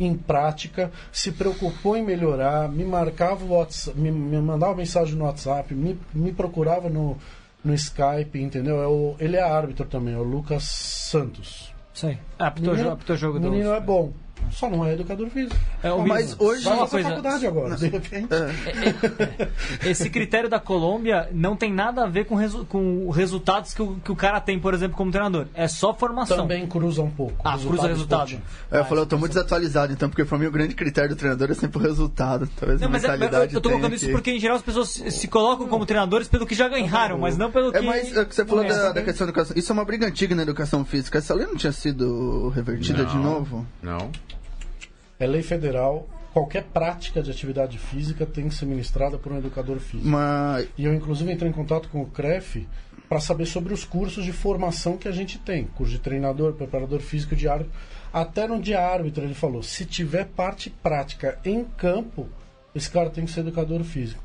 [0.00, 5.24] em- prática, se preocupou em melhorar, me marcava o WhatsApp, me, me mandava mensagem no
[5.24, 7.16] WhatsApp, me, me procurava no,
[7.64, 8.82] no Skype, entendeu?
[8.82, 11.72] É o, ele é árbitro também, é o Lucas Santos.
[11.94, 12.18] Sei.
[12.38, 13.50] Ah, apitou, Menino- apitou jogo do.
[13.50, 14.12] menino é bom.
[14.50, 15.54] Só não é educador físico.
[15.82, 17.08] É, o Mas hoje- só uma coisa.
[17.10, 18.28] faculdade agora, de repente.
[19.84, 23.96] Esse critério da Colômbia não tem nada a ver com, resu com resultados que o,
[23.96, 25.46] que o cara tem, por exemplo, como treinador.
[25.54, 26.36] É só formação.
[26.36, 27.34] Também cruza um pouco.
[27.44, 28.40] Ah, cruza resultado.
[28.70, 31.16] É, eu falei, eu tô muito desatualizado, então, porque pra mim o grande critério do
[31.16, 32.48] treinador é sempre o resultado.
[32.58, 34.56] Talvez Não, a mas é, eu, mentalidade eu tô colocando isso que- porque em geral
[34.56, 37.78] as pessoas se, se colocam como treinadores pelo que já ganharam, mas não pelo que.
[37.78, 39.56] É, mas é, o que você falou É, da, da questão da educação.
[39.56, 41.18] Isso é uma briga antiga na educação física.
[41.18, 43.22] Essa lei não tinha sido revertida de Não.
[43.22, 43.66] novo?
[43.82, 44.10] Não.
[45.18, 46.08] É lei federal.
[46.32, 50.08] Qualquer prática de atividade física tem que ser ministrada por um educador físico.
[50.08, 50.68] Mas.
[50.76, 52.66] E eu, inclusive, entrei em contato com o CREF
[53.08, 55.64] para saber sobre os cursos de formação que a gente tem.
[55.64, 57.72] Curso de treinador, preparador físico de árbitro.
[58.12, 62.28] Até no dia árbitro ele falou, se tiver parte prática em campo,
[62.74, 64.22] esse cara tem que ser educador físico.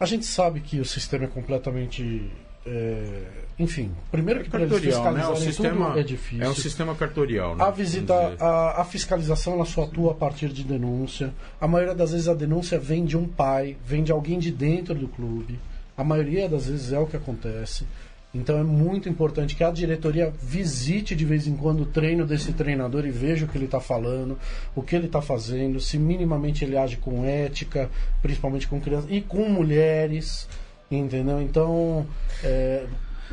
[0.00, 2.30] A gente sabe que o sistema é completamente...
[2.66, 3.22] é,
[3.58, 5.28] Enfim, primeiro que para eles Cartorial, né?
[5.28, 6.44] O fiscalizarem sistema é difícil.
[6.44, 7.64] é um sistema cartorial, né?
[7.64, 8.42] A visita, dizer.
[8.42, 11.32] a, a fiscalização, ela só atua a partir de denúncia.
[11.60, 14.94] A maioria das vezes a denúncia vem de um pai, vem de alguém de dentro
[14.94, 15.58] do clube.
[15.96, 17.86] A maioria das vezes é o que acontece.
[18.34, 22.52] Então é muito importante que a diretoria visite de vez em quando o treino desse
[22.52, 24.38] treinador e veja o que ele está falando,
[24.74, 27.88] o que ele está fazendo, se minimamente ele age com ética,
[28.20, 30.46] principalmente com crianças e com mulheres,
[30.90, 31.40] entendeu?
[31.40, 32.06] Então,
[32.42, 32.84] é,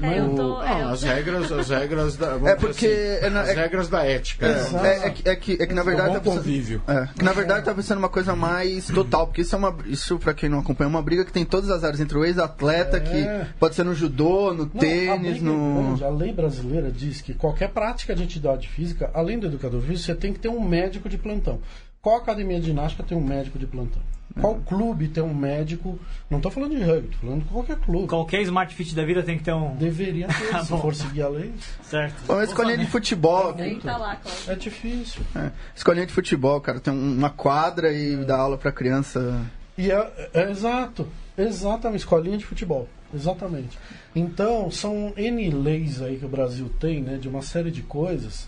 [0.02, 2.40] É, o- tô- é, Não, eu- as regras, as regras da.
[2.50, 4.48] É porque assim, é na- as é- regras da ética.
[4.48, 6.10] É, é que, é, que, é que na verdade.
[6.10, 6.82] Um tá pensando- convívio.
[6.88, 9.76] É, que na verdade tá pensando uma coisa mais total, porque isso é uma.
[9.86, 12.18] Isso, pra quem não acompanha, é uma briga que tem em todas as áreas, entre
[12.18, 13.00] o ex-atleta, É.
[13.02, 16.04] que pode ser no judô, no Não, a tênis, é no.
[16.04, 20.16] A lei brasileira diz que qualquer prática de atividade física, além do educador físico, você
[20.16, 21.60] tem que ter um médico de plantão.
[22.02, 24.02] Qual academia de ginástica tem um médico de plantão?
[24.40, 26.00] Qual clube tem um médico?
[26.30, 28.08] Não estou falando de rugby, estou falando de qualquer clube.
[28.08, 29.76] Qualquer Smart Fit da vida tem que ter um.
[29.76, 31.54] Deveria ter, Tá se for seguir a lei.
[31.84, 32.16] Certo.
[32.28, 33.54] Ou uma escolinha de futebol.
[33.54, 34.18] Tem que tá lá.
[34.48, 35.22] É difícil.
[35.36, 36.80] É, escolinha de futebol, cara.
[36.80, 39.40] Tem um- uma quadra e dá aula pra criança.
[39.78, 43.78] E é, é exato, exatamente, escolinha de futebol, exatamente.
[44.16, 48.48] Então, são N leis aí que o Brasil tem, né, de uma série de coisas,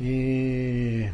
[0.00, 1.08] e,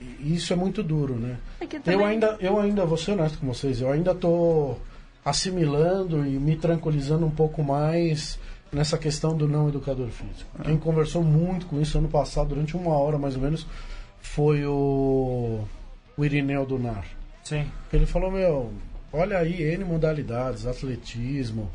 [0.00, 1.36] e isso é muito duro, né.
[1.60, 4.76] É que Eu também- ainda, eu ainda, vou ser honesto com vocês, eu ainda tô
[5.24, 8.38] assimilando e me tranquilizando um pouco mais
[8.72, 10.50] nessa questão do não educador físico.
[10.64, 13.66] Quem conversou muito com isso ano passado, durante uma hora mais ou menos,
[14.20, 15.60] foi o,
[16.16, 17.04] o Irineu Dunar.
[17.42, 17.66] Sim.
[17.92, 18.70] Ele falou, meu,
[19.12, 21.70] olha aí, N modalidades, atletismo,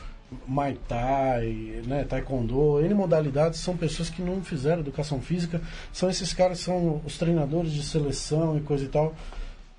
[0.48, 6.34] Muay Thai, né, Taekwondo, N modalidades, são pessoas que não fizeram educação física, são esses
[6.34, 9.14] caras que são os treinadores de seleção e coisa e tal.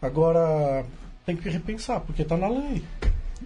[0.00, 0.84] Agora,
[1.26, 2.84] tem que repensar, porque tá na lei.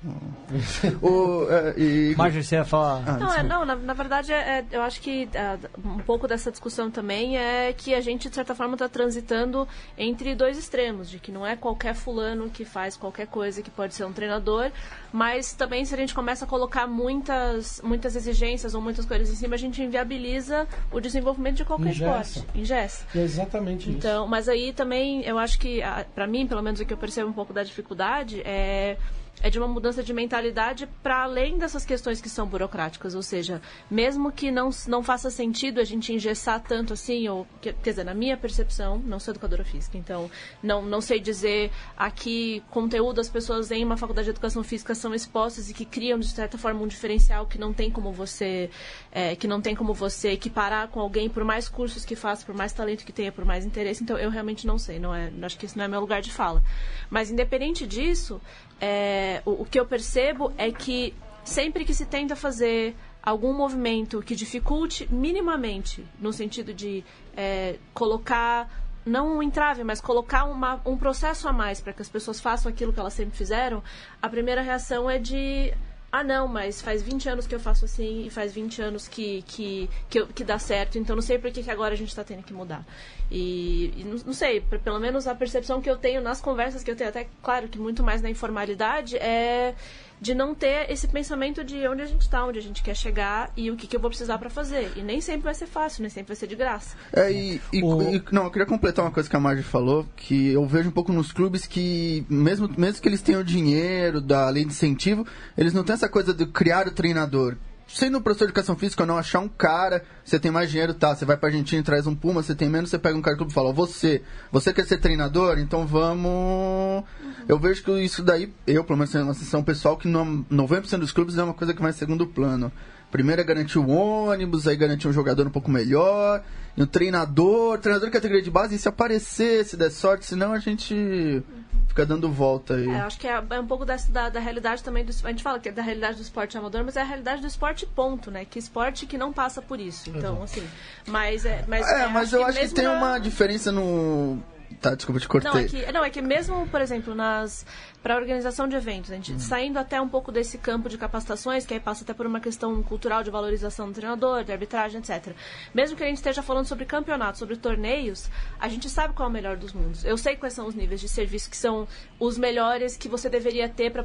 [1.03, 3.03] O, é, e, Marjorie, você ia falar.
[3.07, 6.27] Ah, Não, é, não na, na verdade, é, é, eu acho que ah, um pouco
[6.27, 11.11] dessa discussão também é que a gente, de certa forma, está transitando entre dois extremos,
[11.11, 14.71] de que não é qualquer fulano que faz qualquer coisa que pode ser um treinador,
[15.13, 19.35] mas também se a gente começa a colocar muitas, muitas exigências ou muitas coisas em
[19.35, 22.39] cima, a gente inviabiliza o desenvolvimento de qualquer Engessa.
[22.41, 22.59] esporte.
[22.59, 23.07] Ingessa.
[23.15, 23.99] É exatamente isso.
[23.99, 25.81] Então, mas aí também eu acho que,
[26.15, 28.97] pra mim, pelo menos o que eu percebo um pouco da dificuldade é
[29.43, 33.61] é de uma mudança de mentalidade para além dessas questões que são burocráticas, ou seja,
[33.91, 38.05] mesmo que não, não faça sentido a gente engessar tanto assim, ou que- quer dizer,
[38.05, 40.31] na minha percepção, não sou educadora física, então
[40.63, 44.95] não, não sei dizer a que conteúdo as pessoas em uma faculdade de educação física
[44.95, 48.71] são expostas e que criam de certa forma um diferencial que não tem como você
[49.13, 52.55] é, que não tem como você equiparar com alguém por mais cursos que faça, por
[52.55, 54.03] mais talento que tenha, por mais interesse.
[54.03, 56.33] Então eu realmente não sei, não é, acho que isso não é meu lugar de
[56.33, 56.63] fala.
[57.11, 58.41] Mas independente disso,
[58.81, 61.15] é, o, o que eu percebo é que
[61.45, 67.05] sempre que se tenta fazer algum movimento que dificulte minimamente, no sentido de
[67.37, 68.71] é, colocar
[69.05, 72.71] não um entrave, mas colocar uma, um processo a mais para que as pessoas façam
[72.71, 73.83] aquilo que elas sempre fizeram,
[74.21, 75.73] a primeira reação é de
[76.11, 79.43] ah não, mas faz 20 anos que eu faço assim e faz 20 anos que,
[79.43, 82.25] que, que, que dá certo, então não sei por que, que agora a gente está
[82.25, 82.85] tendo que mudar.
[83.31, 86.91] E, e não, não sei, pelo menos a percepção que eu tenho nas conversas que
[86.91, 89.75] eu tenho, até claro que muito mais na informalidade, é
[90.21, 93.53] de não ter esse pensamento de onde a gente está, onde a gente quer chegar
[93.57, 94.93] e o que, que eu vou precisar para fazer.
[94.97, 96.97] E nem sempre vai ser fácil, nem sempre vai ser de graça.
[97.13, 100.07] É, e, e- O- e- não, eu queria completar uma coisa que a Marge falou,
[100.17, 104.49] que eu vejo um pouco nos clubes que, mesmo, mesmo que eles tenham dinheiro da
[104.51, 105.27] lei de incentivo,
[105.57, 107.57] eles não têm essa coisa de criar o treinador.
[107.89, 111.17] Sendo professor de educação física ou não, achar um cara, você tem mais dinheiro, tá?
[111.17, 113.35] Você vai pra Argentina e traz um Puma, você tem menos, você pega um cara
[113.35, 114.23] do clube e fala, você,
[114.53, 115.59] você quer ser treinador?
[115.59, 117.05] Então vamos...
[117.49, 120.99] Eu vejo que isso daí, eu pelo menos tenho uma sensação pessoal, que no 90%
[120.99, 122.71] dos clubes é uma coisa que vai em segundo plano.
[123.11, 126.45] Primeiro é garantir o ônibus, aí garantir um jogador um pouco melhor,
[126.79, 130.59] no treinador, treinador de categoria de base, e se aparecer, se der sorte, senão a
[130.59, 131.43] gente
[131.89, 132.89] fica dando volta aí.
[132.89, 135.43] É, acho que é, é um pouco dessa, da, da realidade também do A gente
[135.43, 138.31] fala que é da realidade do esporte amador, mas é a realidade do esporte, ponto,
[138.31, 138.45] né?
[138.45, 140.09] Que esporte que não passa por isso.
[140.11, 140.63] Então, assim.
[141.07, 141.65] Mas é.
[141.67, 144.39] Mas, É, é, mas eu acho que mesmo tem na- uma diferença no.
[144.81, 145.51] Tá, desculpa, te cortei.
[145.51, 147.67] Não é, que, não, é que mesmo, por exemplo, nas
[148.03, 149.39] para organização de eventos, a gente Hum.
[149.39, 152.81] saindo até um pouco desse campo de capacitações, que aí passa até por uma questão
[152.83, 155.35] cultural de valorização do treinador, de arbitragem, etc.
[155.75, 159.31] Mesmo que a gente esteja falando sobre campeonatos, sobre torneios, a gente sabe qual é
[159.31, 160.05] o melhor dos mundos.
[160.05, 161.89] Eu sei quais são os níveis de serviço que são
[162.21, 164.05] os melhores que você deveria ter para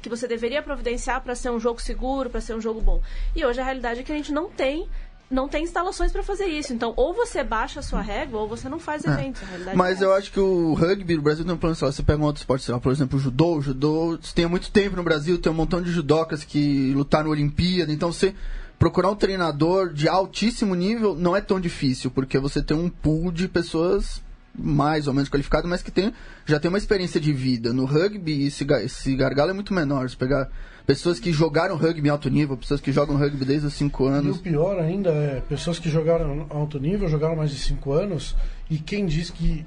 [0.00, 3.02] que você deveria providenciar para ser um jogo seguro, para ser um jogo bom.
[3.36, 4.88] E hoje a realidade é que a gente não tem
[5.30, 6.72] não tem instalações para fazer isso.
[6.72, 9.42] Então, ou você baixa a sua régua, ou você não faz eventos.
[9.42, 9.76] A realidade É.
[9.76, 12.22] Mas é eu acho que o rugby no Brasil tem um plano, lá, você pega
[12.22, 14.96] um outro esporte, sei lá, por exemplo, o judô, o judô tem há muito tempo
[14.96, 18.34] no Brasil, tem um montão de judocas que lutaram na Olimpíada, então você
[18.78, 23.32] procurar um treinador de altíssimo nível não é tão difícil, porque você tem um pool
[23.32, 24.22] de pessoas
[24.56, 26.12] mais ou menos qualificadas, mas que tem,
[26.46, 27.72] já tem uma experiência de vida.
[27.72, 30.08] No rugby, esse, esse gargalo é muito menor.
[30.08, 30.48] Se pegar
[30.86, 34.06] pessoas que jogaram rugby em alto nível, pessoas que jogam rugby desde os 5 E
[34.06, 34.38] o anos.
[34.38, 38.36] pior ainda é pessoas que jogaram alto nível, jogaram mais de 5 anos,
[38.70, 39.64] e quem diz que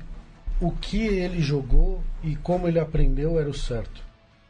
[0.59, 4.05] o que ele jogou e como ele aprendeu era o certo.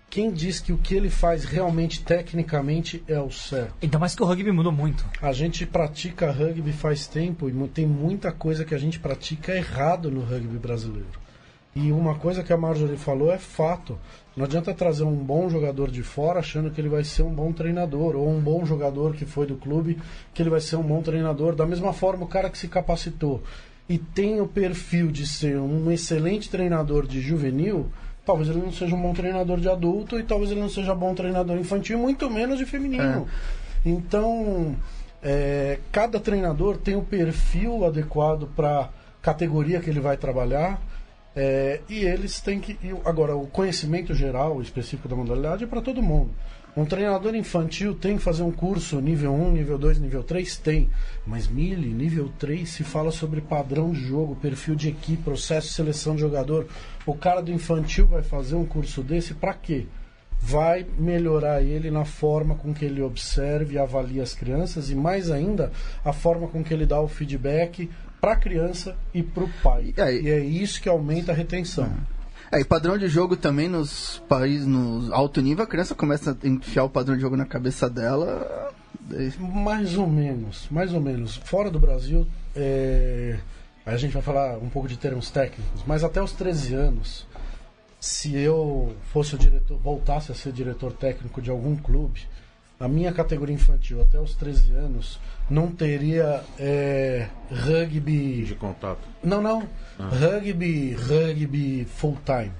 [0.09, 3.73] Quem diz que o que ele faz realmente, tecnicamente, é o certo.
[3.81, 5.05] Ainda mais que o rugby mudou muito.
[5.21, 10.09] A gente pratica rugby faz tempo e tem muita coisa que a gente pratica errado
[10.09, 11.26] no rugby brasileiro.
[11.79, 13.99] E uma coisa que a Marjorie falou é fato.
[14.35, 17.53] Não adianta trazer um bom jogador de fora achando que ele vai ser um bom
[17.53, 19.99] treinador, ou um bom jogador que foi do clube,
[20.33, 21.53] que ele vai ser um bom treinador.
[21.53, 23.43] Da mesma forma, o cara que se capacitou
[23.87, 27.91] e tem o perfil de ser um excelente treinador de juvenil,
[28.25, 30.97] talvez ele não seja um bom treinador de adulto e talvez ele não seja um
[30.97, 33.27] bom treinador infantil, muito menos de feminino.
[33.85, 34.75] Então,
[35.21, 38.89] é, cada treinador tem o perfil adequado para a
[39.21, 40.81] categoria que ele vai trabalhar.
[41.39, 42.75] É, e eles têm que.
[43.05, 46.31] agora, o conhecimento geral, específico da modalidade, é para todo mundo.
[46.75, 50.57] Um treinador infantil tem que fazer um curso nível 1, nível 2, nível 3?
[50.57, 50.89] Tem.
[51.27, 55.73] Mas Mili, nível 3, se fala sobre padrão de jogo, perfil de equipe, processo de
[55.75, 56.67] seleção de jogador.
[57.05, 59.85] O cara do infantil vai fazer um curso desse para quê?
[60.39, 65.31] vai melhorar ele na forma com que ele observe e avalia as crianças e mais
[65.31, 65.71] ainda
[66.05, 67.89] a forma com que ele dá o feedback
[68.19, 69.93] para a criança e para o pai.
[69.95, 71.91] E aí- E é isso que aumenta a retenção.
[72.51, 76.47] É, e padrão de jogo também nos países no alto nível, a criança começa a
[76.47, 78.71] enfiar o padrão de jogo na cabeça dela.
[79.01, 81.35] daí- Mais ou menos, mais ou menos.
[81.37, 83.37] Fora do Brasil, é,
[83.85, 87.25] aí a gente vai falar um pouco de termos técnicos, mas até os 13 anos,
[87.99, 92.27] se eu fosse o diretor, voltasse a ser diretor técnico de algum clube,
[92.79, 98.99] a minha categoria infantil até os 13 anos não teria é, rugby de contato.
[99.41, 100.09] não, não.
[100.09, 102.51] Rugby, rugby full time.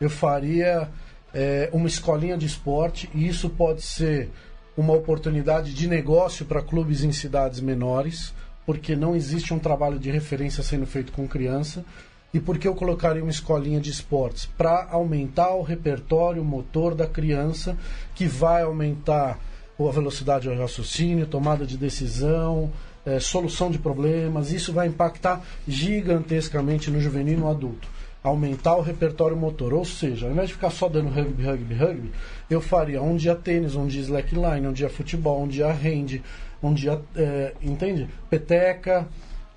[0.00, 0.88] Eu faria
[1.34, 4.30] é, uma escolinha de esporte e isso pode ser
[4.76, 8.32] uma oportunidade de negócio para clubes em cidades menores,
[8.64, 11.84] porque não existe um trabalho de referência sendo feito com criança.
[12.32, 14.46] E por que eu colocaria uma escolinha de esportes?
[14.46, 17.76] Para aumentar o repertório motor da criança,
[18.14, 19.38] que vai aumentar
[19.88, 22.70] a velocidade de raciocínio, tomada de decisão,
[23.04, 24.52] eh, solução de problemas.
[24.52, 27.88] Isso vai impactar gigantescamente no juvenil e no adulto.
[28.22, 29.72] Aumentar o repertório motor.
[29.72, 32.12] Ou seja, ao invés de ficar só dando rugby, rugby, rugby,
[32.50, 36.20] eu faria um dia tênis, um dia slackline, um dia futebol, um dia hand,
[36.62, 37.00] um dia.
[37.16, 38.08] eh, entende?
[38.28, 39.08] Peteca.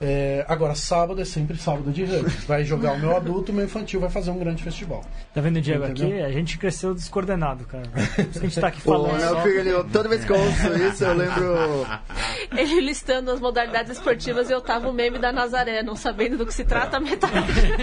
[0.05, 2.29] Eh, agora, sábado é sempre sábado de rugby.
[2.45, 5.01] Vai jogar o meu adulto, o meu infantil vai fazer um grande festival.
[5.33, 5.85] Tá vendo, Diego?
[5.85, 6.25] Aqui Entendeu?
[6.25, 7.83] a gente cresceu descoordenado, cara.
[7.95, 9.13] A gente tá aqui falando.
[9.13, 9.35] né, só.
[9.39, 11.87] eu fico ali, eu- toda vez que eu ouço isso, eu lembro.
[12.55, 16.45] Ele listando as modalidades esportivas e eu tava o meme da Nazaré, não sabendo do
[16.45, 17.33] que se trata metade.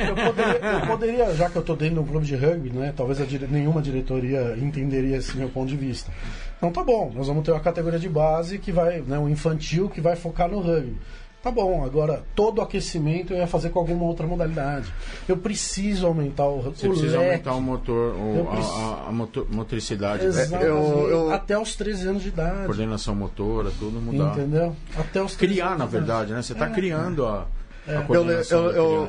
[0.09, 2.93] Eu poderia, eu poderia, já que eu estou dentro de um clube de rugby, né,
[2.97, 6.11] talvez a dire- nenhuma diretoria entenderia esse meu ponto de vista.
[6.59, 9.89] Então tá bom, nós vamos ter uma categoria de base que vai, né, um infantil
[9.89, 10.97] que vai focar no rugby.
[11.43, 14.93] Tá bom, agora todo o aquecimento eu ia fazer com alguma outra modalidade.
[15.27, 17.31] Eu preciso aumentar o, Você o precisa leque.
[17.31, 20.29] aumentar o motor, o- a, preciso- a- a motor- motricidade, né?
[20.29, 20.67] Exatamente.
[20.69, 22.67] Eu- eu- Até os 13 anos de idade.
[22.67, 24.33] coordenação motora, tudo mudar.
[24.33, 24.77] Entendeu?
[24.99, 26.07] Até os 13 Criar, anos na de idade.
[26.07, 26.43] verdade, né?
[26.43, 27.47] Você está criando a,
[27.89, 29.09] a Eu, coordenação eu, eu.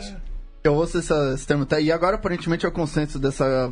[0.63, 1.79] Eu ouço essa, esse termo, tá?
[1.79, 3.71] E agora aparentemente é o consenso dessa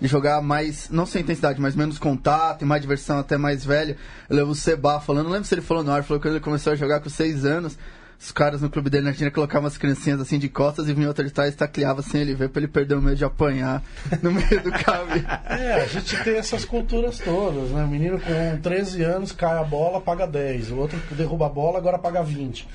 [0.00, 3.96] de jogar mais, não sem intensidade, mas menos contato e mais diversão até mais velho.
[4.28, 6.40] Eu levo o Seba falando, não lembro se ele falou no ar, falou que ele
[6.40, 7.78] começou a jogar com seis anos.
[8.20, 11.08] Os caras no clube dele na Argentina colocavam as criancinhas assim de costas e vinha
[11.08, 13.82] outra de trás e tacleava sem ele ver pra ele perder o medo de apanhar
[14.22, 15.26] no meio do caminho.
[15.50, 17.82] É, a gente tem essas culturas todas, né?
[17.82, 20.70] O menino com 13 anos cai a bola, paga 10.
[20.70, 22.68] O outro derruba a bola, agora paga 20.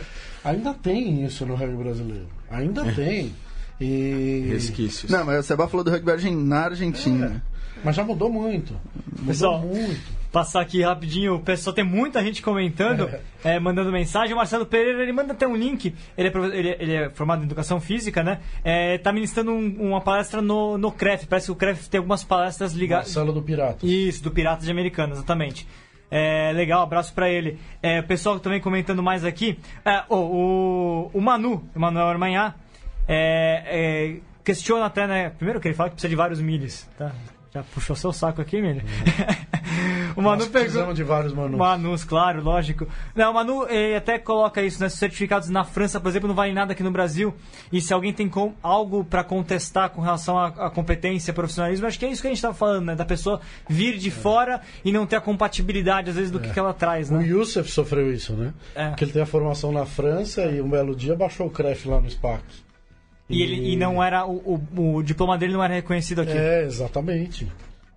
[0.44, 2.28] Ainda tem isso no rugby brasileiro.
[2.50, 3.34] Ainda tem.
[3.80, 4.48] E...
[4.52, 5.12] Resquícios.
[5.12, 7.44] Não, mas o Seba falou do rugby na Argentina.
[7.84, 8.74] Mas já mudou muito.
[9.12, 10.15] Mudou Pessoal, muito.
[10.36, 13.10] Passar aqui rapidinho, o pessoal tem muita gente comentando,
[13.42, 14.34] é, mandando mensagem.
[14.34, 15.96] O Marcelo Pereira ele manda até um link.
[16.18, 18.42] Ele é, ele, ele é formado em educação física, né?
[18.62, 21.26] É, tá ministrando um- uma palestra no, no CREF.
[21.26, 23.06] Parece que o CREF tem algumas palestras ligadas.
[23.08, 23.86] Marcelo do Pirata.
[23.86, 25.66] Isso, do Piratas de Americana, exatamente.
[26.12, 27.58] É, legal, abraço pra ele.
[27.82, 29.58] É, o pessoal também comentando mais aqui.
[29.86, 32.56] É, o, o, o Manu, o Manuel Armanhá,
[33.08, 35.30] é, é, questiona até, né?
[35.30, 37.14] Primeiro que ele fala que precisa de vários milhas, tá?
[37.56, 38.82] Já puxou seu saco aqui, milho.
[40.14, 41.58] o Manu Nós precisamos de vários Manus.
[41.58, 42.86] Manus, claro, lógico.
[43.16, 44.88] Não, o Manu ele até coloca isso, né?
[44.88, 47.34] Os certificados na França, por exemplo, não valem nada aqui no Brasil.
[47.72, 52.06] E se alguém tem com- algo para contestar com relação à, competência, profissionalismo, acho que
[52.06, 52.96] é isso que a gente estava falando, né?
[52.96, 53.40] Da pessoa
[53.70, 57.10] vir de fora e não ter a compatibilidade, às vezes, do que, que ela traz,
[57.10, 57.26] O né?
[57.26, 58.54] Youssef sofreu isso, né?
[58.76, 58.90] É.
[58.90, 62.02] Porque ele tem a formação na França e um belo dia baixou o CREF lá
[62.02, 62.44] no SPAC.
[63.30, 64.26] E, ele, e não era.
[64.26, 66.32] O, o, o diploma dele não era reconhecido aqui.
[66.38, 67.48] É, exatamente.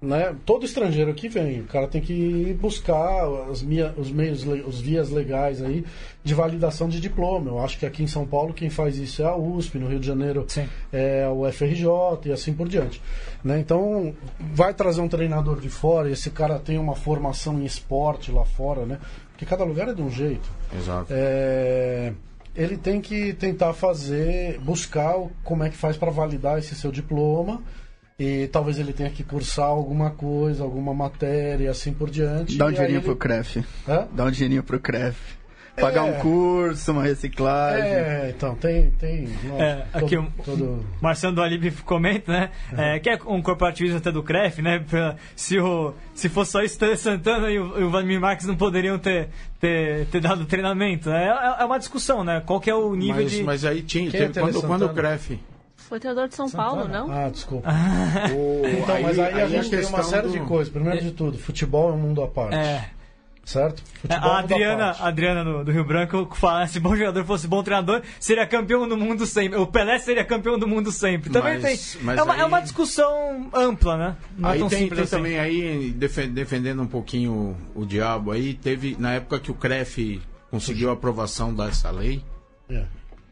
[0.00, 0.32] Né?
[0.46, 5.10] Todo estrangeiro que vem, o cara tem que buscar as mia- os meios, os vias
[5.10, 5.84] legais aí
[6.22, 7.50] de validação de diploma.
[7.50, 9.98] Eu acho que aqui em São Paulo quem faz isso é a USP, no Rio
[9.98, 10.68] de Janeiro Sim.
[10.92, 11.84] é o FRJ
[12.26, 13.02] e assim por diante.
[13.42, 13.58] Né?
[13.58, 18.30] Então, vai trazer um treinador de fora e esse cara tem uma formação em esporte
[18.30, 18.98] lá fora, né?
[19.32, 20.48] Porque cada lugar é de um jeito.
[20.76, 21.06] Exato.
[21.10, 22.12] É,
[22.58, 27.62] ele tem que tentar fazer, buscar como é que faz para validar esse seu diploma.
[28.18, 32.58] E talvez ele tenha que cursar alguma coisa, alguma matéria e assim por diante.
[32.58, 33.64] Dá um dinheirinho ele- pro CREF.
[33.88, 34.08] Hã?
[34.12, 35.37] Dá um dinheirinho pro CREF.
[35.80, 36.10] Pagar É.
[36.10, 37.82] um curso, uma reciclagem.
[37.88, 38.90] É, então, tem.
[38.92, 42.50] tem nossa, É, aqui todo, um- todo- Marcelo do Alibi comenta, né?
[42.76, 44.84] É, que é um corporativismo até do CREF, né?
[45.36, 48.56] Se, o, se fosse só isso, o Santana e o, e o Vladimir Marques não
[48.56, 49.28] poderiam ter,
[49.60, 51.08] ter, ter dado treinamento.
[51.10, 51.26] né?
[51.58, 52.42] É, é uma discussão, né?
[52.44, 53.42] Qual que é o nível Mas, de.
[53.42, 54.08] mas aí tinha.
[54.08, 54.94] É quando, quando o Santana?
[54.94, 55.40] CREF.
[55.76, 57.10] Foi treinador de São Paulo, não?
[57.10, 57.66] Ah, desculpa.
[58.34, 60.70] o- Então, mas aí, a gente tem uma série de do- coisas.
[60.70, 62.56] Primeiro de tudo, futebol é um mundo à parte.
[62.56, 62.84] É.
[63.48, 63.82] Certo?
[64.06, 67.24] É, Futebol é A Adriana, a Adriana do, do Rio Branco fala: se bom jogador
[67.24, 69.58] fosse bom treinador, seria campeão do mundo sempre.
[69.58, 71.30] O Pelé seria campeão do mundo sempre.
[71.30, 72.02] Também Mas- tem.
[72.02, 74.16] mas é, uma, aí- é uma discussão ampla, né?
[74.36, 75.16] Não é Aí tão tem, simples tem assim.
[75.16, 79.54] também aí, defen- defendendo um pouquinho o, o diabo aí, teve, na época que o
[79.54, 80.20] CREF
[80.50, 82.22] conseguiu a aprovação dessa lei,
[82.68, 82.84] É.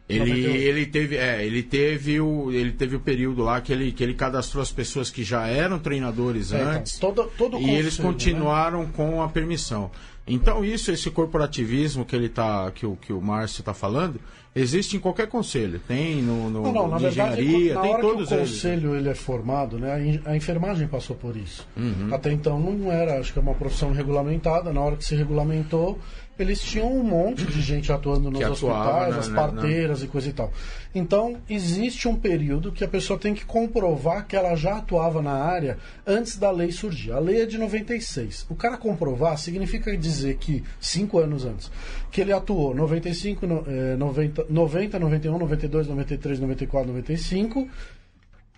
[0.09, 0.57] ele, 98.
[0.57, 4.15] ele teve, é, ele teve o, ele teve o período lá que ele, que ele
[4.15, 8.05] cadastrou as pessoas que já eram treinadores É, então, antes todo, todo e eles né?
[8.05, 9.91] continuaram com a permissão.
[10.29, 14.21] Então isso, esse corporativismo que ele tá, que o, que o Márcio está falando,
[14.55, 15.81] existe em qualquer conselho.
[15.87, 18.51] Tem no, no Não, não, na verdade, engenharia, na tem hora todos que o eles.
[18.51, 21.67] conselho ele é formado, né, a enfermagem passou por isso.
[21.77, 22.09] Uhum.
[22.13, 24.73] Até então não era, acho que é uma profissão regulamentada.
[24.73, 25.99] Na hora que se regulamentou,
[26.39, 30.03] eles tinham um monte de gente atuando nos Que atuava hospitais, na- as na- parteiras
[30.03, 30.53] e coisa e tal.
[30.95, 35.33] Então, existe um período que a pessoa tem que comprovar que ela já atuava na
[35.33, 37.13] área antes da lei surgir.
[37.13, 38.47] A lei é de 96.
[38.49, 41.71] O cara comprovar significa dizer que, cinco anos antes,
[42.11, 47.69] que ele atuou 95, no- eh, 90, 90, 91, 92, 93, 94, 95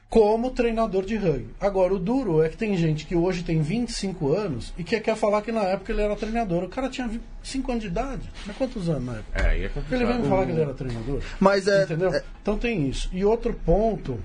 [0.09, 1.51] como treinador de rugby.
[1.61, 5.15] Agora, o duro é que tem gente que hoje tem 25 anos e que quer
[5.17, 6.65] falar que na época ele era treinador.
[6.65, 7.11] O cara tinha
[7.43, 8.23] 5 anos de idade.
[8.47, 9.47] Mas quantos anos na época?
[9.49, 9.93] É, é complicado.
[10.01, 11.21] Ele veio me falar que ele era treinador.
[11.39, 11.85] Mas é.
[11.85, 12.15] Entendeu?
[12.15, 13.11] é- Então tem isso.
[13.13, 14.19] E outro ponto,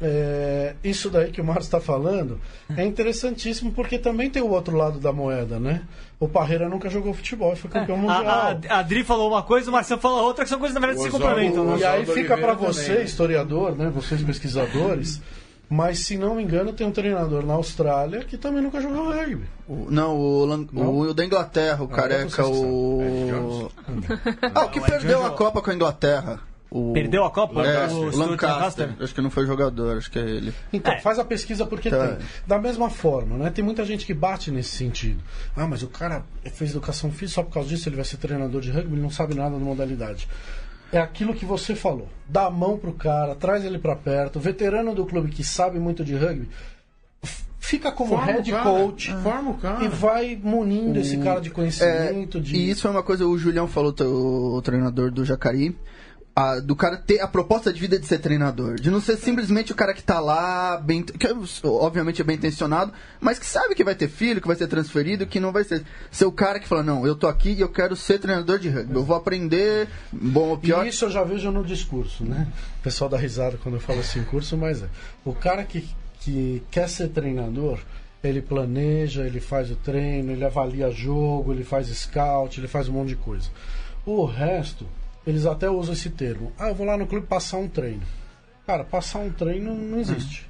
[0.00, 2.40] é, isso daí que o Márcio está falando,
[2.76, 5.82] é interessantíssimo porque também tem o outro lado da moeda, né?
[6.20, 8.26] O Parreira nunca jogou futebol e foi campeão mundial.
[8.26, 10.80] A, a, a Adri falou uma coisa, o Marcelo falou outra, que são coisas na
[10.80, 11.64] verdade que se complementam.
[11.64, 11.78] né?
[11.78, 13.04] E aí fica para você, também, né?
[13.04, 13.90] historiador, né?
[13.94, 15.20] Vocês pesquisadores.
[15.70, 19.44] Mas se não me engano, tem um treinador na Austrália que também nunca jogou rugby.
[19.68, 20.98] o- não, o, Lan- Não?
[20.98, 23.70] o da Inglaterra, o Ah, careca, vocês que o.
[24.54, 26.40] Ah, o que perdeu a Copa com a Inglaterra.
[26.70, 26.92] O...
[26.92, 27.64] Perdeu a Copa?
[27.66, 28.28] É, O o Lancaster.
[28.88, 28.90] Lancaster?
[29.00, 30.52] Acho que não foi jogador, acho que é ele.
[30.72, 31.00] Então, É.
[31.00, 32.08] faz a pesquisa porque Tá.
[32.16, 32.26] tem.
[32.46, 33.50] Da mesma forma, né?
[33.50, 35.18] Tem muita gente que bate nesse sentido.
[35.56, 38.60] Ah, mas o cara fez educação física só por causa disso, ele vai ser treinador
[38.60, 40.28] de rugby, ele não sabe nada da modalidade.
[40.92, 42.08] É aquilo que você falou.
[42.28, 44.38] Dá a mão pro cara, traz ele pra perto.
[44.40, 46.48] Veterano do clube que sabe muito de rugby,
[47.58, 49.84] fica como Forma o head cara, coach Forma o cara.
[49.84, 52.40] e vai munindo esse cara de É, conhecimento.
[52.40, 52.56] de...
[52.56, 55.76] E isso é uma coisa, o Julião falou, o treinador do Jacarí.
[56.38, 58.76] A- do cara ter a proposta de vida de ser treinador.
[58.76, 61.26] De não ser simplesmente o cara que tá lá, bem, que
[61.64, 65.26] obviamente é bem intencionado, mas que sabe que vai ter filho, que vai ser transferido,
[65.26, 65.84] que não vai ser.
[66.12, 68.68] Ser o cara que fala, não, eu tô aqui e eu quero ser treinador de
[68.68, 68.94] rugby.
[68.94, 70.86] Eu vou aprender, bom ou pior.
[70.86, 72.46] E isso eu já vejo no discurso, né?
[72.78, 74.86] O pessoal dá risada quando eu falo assim curso, mas é.
[75.24, 75.88] O cara que,
[76.20, 77.80] que quer ser treinador,
[78.22, 82.92] ele planeja, ele faz o treino, ele avalia jogo, ele faz scout, ele faz um
[82.92, 83.48] monte de coisa.
[84.06, 84.86] O resto,
[85.26, 86.52] eles até usam esse termo.
[86.58, 88.02] Ah, eu vou lá no clube passar um treino.
[88.66, 90.48] Cara, passar um treino não existe.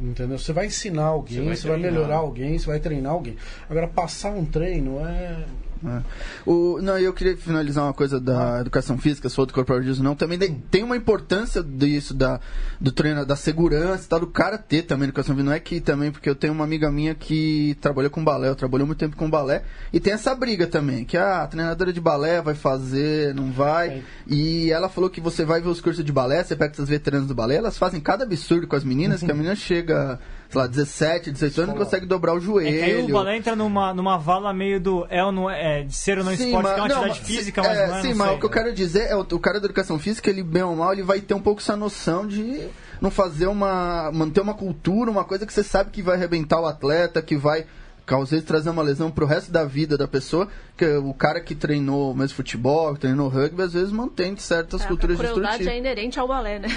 [0.00, 0.38] Entendeu?
[0.38, 2.00] Você vai ensinar alguém, Você você vai vai, treinar.
[2.00, 3.36] melhorar alguém, você vai treinar alguém.
[3.68, 5.44] Agora, passar um treino é.
[5.84, 6.00] É.
[6.44, 10.14] O, não, eu queria finalizar uma coisa da educação física, se for do corporativismo não,
[10.16, 12.40] também tem- uma importância disso, da,
[12.80, 15.50] do treino, da segurança, tal, do cara ter também educação física.
[15.50, 18.56] Não é que também, porque eu tenho uma amiga minha que trabalhou com balé, eu
[18.56, 19.62] trabalhou muito tempo com balé,
[19.92, 23.88] e tem essa briga também, que ah, a treinadora de balé vai fazer, não vai.
[23.88, 24.02] É.
[24.26, 27.28] E ela falou que você vai ver os cursos de balé, você pega essas veteranas
[27.28, 30.18] do balé, elas fazem cada absurdo com as meninas, que a menina chega,
[30.50, 32.78] sei lá, 17, 18 anos, não consegue dobrar o É joelho.
[32.78, 35.82] que aí o balé entra numa, numa vala meio do é ou não é, é,
[35.84, 37.96] de ser ou não esporte, que é uma não, atividade mas- física, é, mas não
[37.96, 38.36] é, Sim, não mas sei.
[38.36, 40.74] o que eu quero dizer é o, o cara da educação física, ele bem ou
[40.74, 42.66] mal, ele vai ter um pouco essa noção de
[43.00, 44.10] não fazer uma.
[44.12, 47.66] manter uma cultura, uma coisa que você sabe que vai arrebentar o atleta, que vai.
[48.14, 51.54] Às vezes trazer uma lesão pro resto da vida da pessoa, que o cara que
[51.54, 55.50] treinou mesmo futebol, que treinou rugby, às vezes mantém certas É, a culturas crueldade é
[55.50, 55.78] destrutivas.
[55.78, 56.68] inerente ao balé, né?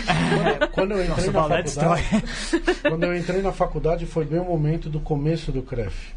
[0.59, 2.01] Quando, quando eu entrei Nossa, na balé faculdade.
[2.09, 2.73] destrói.
[2.91, 6.13] Quando eu entrei na faculdade foi bem o momento do começo do CREF.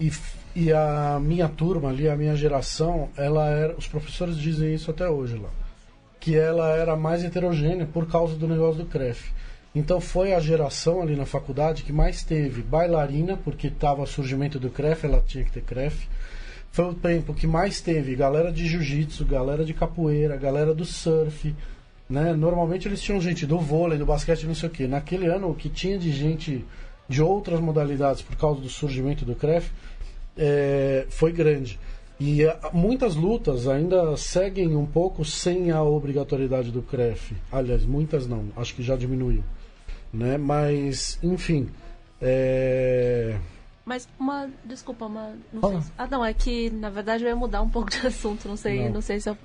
[0.00, 0.12] E,
[0.54, 3.74] e a minha turma ali, a minha geração, ela era.
[3.76, 5.48] Os professores dizem isso até hoje lá.
[6.20, 9.32] Que ela era mais heterogênea por causa do negócio do CREF.
[9.74, 14.58] Então foi a geração ali na faculdade que mais teve bailarina, porque estava o surgimento
[14.58, 16.08] do CREF, ela tinha que ter CREF.
[16.72, 21.54] Foi o tempo que mais teve galera de jiu-jitsu, galera de capoeira, galera do surf,
[22.08, 22.32] né?
[22.34, 24.86] Normalmente eles tinham gente do vôlei, do basquete, não sei o quê.
[24.86, 26.64] Naquele ano, o que tinha de gente
[27.08, 29.70] de outras modalidades por causa do surgimento do CREF
[30.36, 31.78] é, foi grande.
[32.20, 37.34] E ah, muitas lutas ainda seguem um pouco sem a obrigatoriedade do CREF.
[37.50, 39.42] Aliás, muitas não, acho que já diminuiu.
[40.12, 40.38] Né?
[40.38, 41.68] Mas, enfim.
[42.20, 43.36] É...
[43.84, 44.50] Mas uma.
[44.64, 45.34] Desculpa, uma.
[45.50, 48.06] Não sei se- ah, não, é que na verdade eu ia mudar um pouco de
[48.06, 48.94] assunto, não sei, Não.
[48.94, 49.36] não, sei se eu.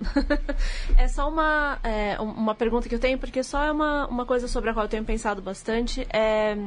[0.97, 4.25] é só uma, é, um- uma pergunta que eu tenho, porque só é uma, uma
[4.25, 6.05] coisa sobre a qual eu tenho pensado bastante.
[6.11, 6.57] É,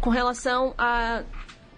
[0.00, 1.22] com relação a.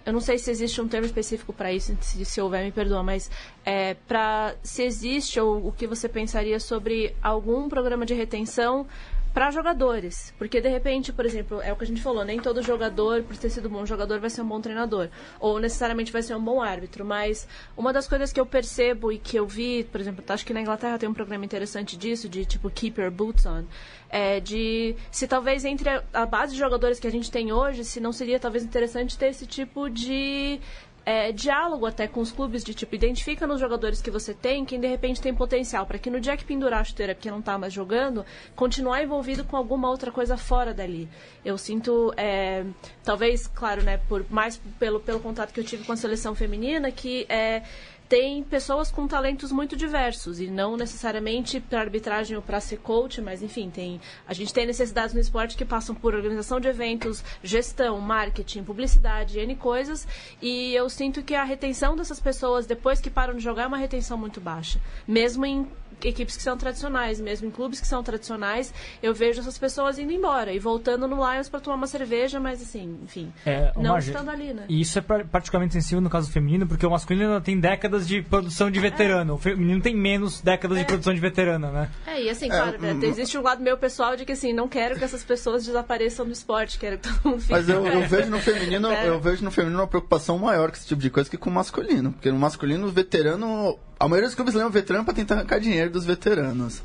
[0.03, 3.03] Eu não sei se existe um termo específico para isso, se, se houver, me perdoa,
[3.03, 3.29] mas
[3.63, 8.87] é, para se existe ou o que você pensaria sobre algum programa de retenção
[9.39, 10.33] para jogadores.
[10.37, 13.37] Porque, de repente, por exemplo, é o que a gente falou, nem todo jogador, por
[13.37, 15.07] ter sido um bom jogador, vai ser um bom treinador.
[15.39, 17.05] Ou necessariamente vai ser um bom árbitro.
[17.05, 20.53] Mas uma das coisas que eu percebo e que eu vi, por exemplo, acho que
[20.53, 23.63] na Inglaterra tem um programa interessante disso, de tipo Keep Your Boots On.
[24.09, 28.01] É de se talvez entre a, base de jogadores que a gente tem hoje, se
[28.01, 30.59] não seria talvez interessante ter esse tipo de
[31.09, 34.79] é, diálogo até com os clubes de tipo, identifica nos jogadores que você tem quem
[34.79, 37.57] de repente tem potencial, para que no dia que pendurar a chuteira porque não tá
[37.57, 38.23] mais jogando,
[38.55, 41.09] continuar envolvido com alguma outra coisa fora dali.
[41.43, 42.63] Eu sinto, é,
[43.03, 46.91] talvez, claro, né, por mais pelo, pelo contato que eu tive com a seleção feminina,
[46.91, 47.63] que é,
[48.09, 53.21] tem pessoas com talentos muito diversos e não necessariamente para arbitragem ou para ser coach,
[53.21, 57.23] mas enfim, tem a gente tem necessidades no esporte que passam por organização de eventos,
[57.43, 60.07] gestão, marketing, publicidade, N coisas,
[60.41, 63.77] e eu sinto que a retenção dessas pessoas depois que param de jogar é uma
[63.77, 65.67] retenção muito baixa, mesmo em
[66.03, 70.11] equipes que são tradicionais, mesmo em clubes que são tradicionais, eu vejo essas pessoas indo
[70.11, 74.11] embora e voltando no Lions para tomar uma cerveja, mas assim, enfim, É, não Marge,
[74.11, 74.65] estando ali, né?
[74.69, 78.07] E isso é par- particularmente sensível no caso feminino, porque o masculino ainda tem décadas
[78.07, 79.35] de produção de veterano.
[79.35, 81.89] O feminino tem menos décadas de produção de veterana, né?
[82.07, 84.97] É, e assim, claro, né, existe um lado meu pessoal de que assim, não quero
[84.97, 88.29] que essas pessoas desapareçam do esporte, quero que todo mundo fique Mas eu, eu vejo
[88.29, 89.07] no feminino, É.
[89.07, 91.53] eu vejo no feminino uma preocupação maior com esse tipo de coisa que com o
[91.53, 92.11] masculino.
[92.13, 93.77] Porque no masculino, o veterano.
[93.99, 96.81] A maioria dos clubes levam veterano pra tentar arrancar dinheiro dos veteranos.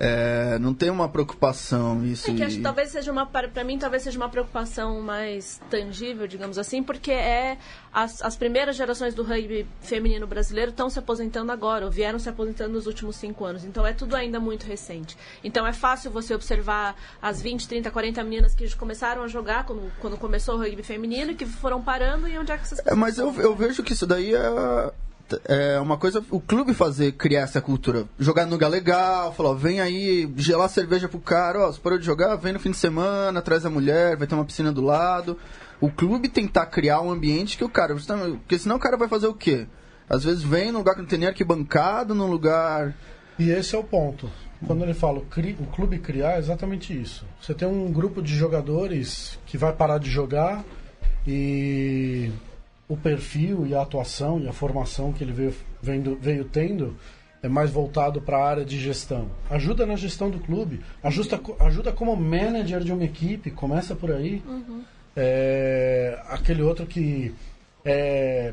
[0.00, 2.30] É, não tem uma preocupação isso.
[2.30, 5.60] É que acho que talvez seja uma, para pra mim, talvez seja uma preocupação mais
[5.68, 7.58] tangível, digamos assim, porque é
[7.92, 12.28] as, as primeiras gerações do rugby feminino brasileiro estão se aposentando agora, ou vieram se
[12.28, 13.64] aposentando nos últimos cinco anos.
[13.64, 15.16] Então é tudo ainda muito recente.
[15.42, 19.90] Então é fácil você observar as 20, 30, 40 meninas que começaram a jogar quando,
[19.98, 22.98] quando começou o rugby feminino, que foram parando e onde é que essas É, pessoas
[23.00, 24.92] mas eu, eu vejo que isso daí é,
[25.46, 28.06] é uma coisa, o clube fazer, criar essa cultura.
[28.18, 32.06] Jogar no lugar legal, falar, vem aí, gelar cerveja pro cara, ó, você parou de
[32.06, 35.38] jogar, vem no fim de semana, traz a mulher, vai ter uma piscina do lado.
[35.80, 37.94] O clube tentar criar um ambiente que o cara.
[37.94, 39.66] Porque senão o cara vai fazer o quê?
[40.08, 42.94] Às vezes vem num lugar que não tem nem arquibancada, num lugar.
[43.38, 44.28] E esse é o ponto.
[44.66, 47.24] quando ele fala o clube criar, é exatamente isso.
[47.40, 50.64] Você tem um grupo de jogadores que vai parar de jogar
[51.26, 52.32] e
[52.88, 56.96] o perfil e a atuação e a formação que ele veio, veio, veio tendo
[57.42, 59.28] é mais voltado para a área de gestão.
[59.48, 64.42] Ajuda na gestão do clube, ajuda, ajuda como manager de uma equipe, começa por aí.
[64.46, 64.82] Uhum.
[65.14, 67.34] É, aquele outro que
[67.84, 68.52] é,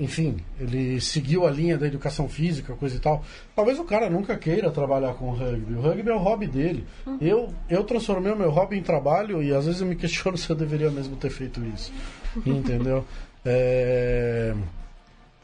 [0.00, 3.22] enfim, ele seguiu a linha da educação física, coisa e tal.
[3.54, 5.74] Talvez o cara nunca queira trabalhar com rugby.
[5.74, 6.86] O rugby é o hobby dele.
[7.06, 7.18] Uhum.
[7.20, 10.48] Eu, eu transformei o meu hobby em trabalho e às vezes eu me questiono se
[10.48, 11.92] eu deveria mesmo ter feito isso.
[12.46, 13.04] Entendeu?
[13.44, 14.54] É,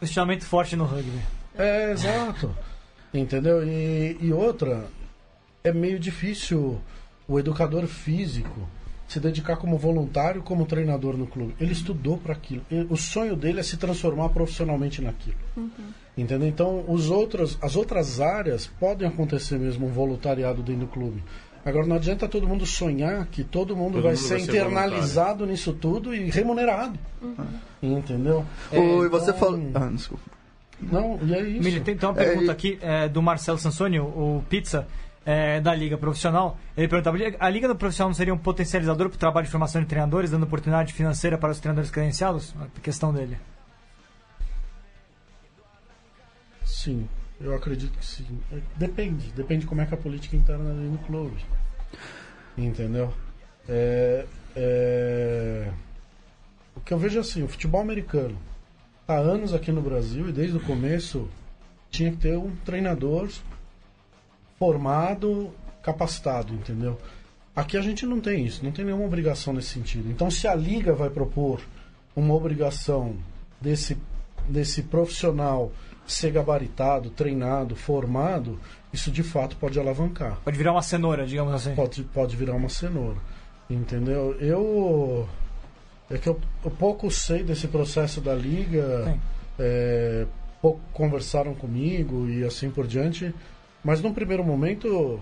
[0.00, 1.20] Questionamento forte no rugby.
[1.58, 2.56] é exato.
[3.12, 3.62] Entendeu?
[3.62, 4.86] E, e outra,
[5.62, 6.80] é meio difícil
[7.28, 8.66] o educador físico
[9.08, 11.54] se dedicar como voluntário, como treinador no clube.
[11.60, 12.62] Ele estudou para aquilo.
[12.90, 15.36] O sonho dele é se transformar profissionalmente naquilo.
[16.16, 16.48] Entendeu?
[16.48, 21.22] Então, os outros, as outras áreas podem acontecer mesmo um voluntariado dentro do clube.
[21.64, 24.50] Agora, não adianta todo mundo sonhar que todo mundo Todo vai mundo ser vai ser
[24.52, 26.98] internalizado nisso tudo e remunerado.
[27.82, 28.44] Entendeu?
[28.72, 29.70] É, Ô, e você então- falou.
[29.74, 30.22] Ah, desculpa.
[30.80, 31.62] Não, e é isso.
[31.62, 34.86] Mili, tem, tem uma É, pergunta e- aqui é, do Marcelo Sansoni, o Pizza,
[35.26, 36.56] é, da Liga Profissional.
[36.76, 39.82] Ele perguntava: a Liga do Profissional não seria um potencializador para o trabalho de formação
[39.82, 42.54] de treinadores, dando oportunidade financeira para os treinadores credenciados?
[42.60, 43.36] A questão dele.
[46.64, 47.08] Sim,
[47.40, 48.40] eu acredito que sim.
[48.52, 51.36] É, Depende, depende como é que a política interna ali no clube.
[52.56, 53.12] Entendeu?
[53.68, 54.24] É,
[54.54, 55.70] é,
[56.74, 58.38] O que eu vejo é assim, o futebol americano,
[59.08, 61.28] há anos aqui no Brasil e desde o começo
[61.90, 63.28] tinha que ter um treinador
[64.58, 65.50] formado,
[65.82, 66.98] capacitado, entendeu?
[67.54, 70.10] Aqui a gente não tem isso, não tem nenhuma obrigação nesse sentido.
[70.10, 71.60] Então, se a liga vai propor
[72.14, 73.16] uma obrigação
[73.60, 73.96] desse,
[74.48, 75.72] desse profissional
[76.06, 78.58] ser gabaritado, treinado, formado,
[78.92, 80.38] isso de fato pode alavancar.
[80.44, 81.74] Pode virar uma cenoura, digamos assim.
[81.74, 83.18] Pode, pode virar uma cenoura.
[83.68, 84.36] Entendeu?
[84.40, 85.28] Eu.
[86.08, 89.18] É que eu, eu pouco sei desse processo da liga.
[89.58, 90.26] É,
[90.62, 93.34] pouco conversaram comigo e assim por diante.
[93.86, 95.20] Mas num primeiro momento,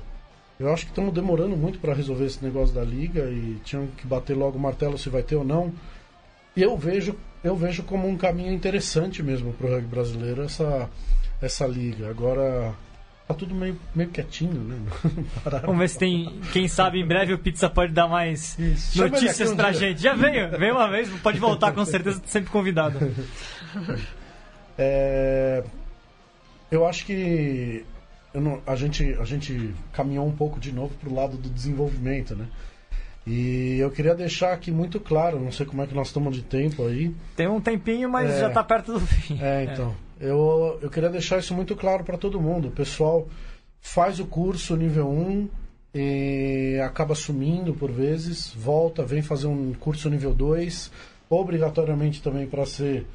[0.59, 4.07] eu acho que estamos demorando muito para resolver esse negócio da liga e tinham que
[4.07, 5.71] bater logo o martelo se vai ter ou não.
[6.57, 10.89] E eu vejo, eu vejo como um caminho interessante mesmo para o rugby brasileiro essa,
[11.43, 12.09] essa liga.
[12.09, 12.73] Agora
[13.29, 14.79] tá tudo meio, meio quietinho, né?
[15.61, 16.41] Vamos ver se tem.
[16.51, 18.97] Quem sabe em breve o Pizza pode dar mais Isso.
[18.97, 19.89] Notícias um pra dia.
[19.89, 20.01] gente.
[20.01, 22.99] Já veio, veio uma vez, pode voltar com certeza, sempre convidado.
[24.77, 25.63] É,
[26.69, 27.87] eu acho que
[28.41, 32.35] não- a, gente, a gente caminhou um pouco de novo para o lado do desenvolvimento,
[32.35, 32.47] né?
[33.27, 36.43] E eu queria deixar aqui muito claro, não sei como é que nós estamos de
[36.43, 37.15] tempo aí.
[37.35, 38.41] Tem um tempinho, mas É.
[38.41, 39.39] já tá perto do fim.
[39.41, 39.95] É, então.
[40.21, 42.69] Eu, eu queria deixar isso muito claro para todo mundo.
[42.69, 43.27] O pessoal
[43.81, 45.49] faz o curso nível 1
[45.95, 50.91] e acaba sumindo por vezes, volta, vem fazer um curso nível 2,
[51.31, 53.07] obrigatoriamente também para ser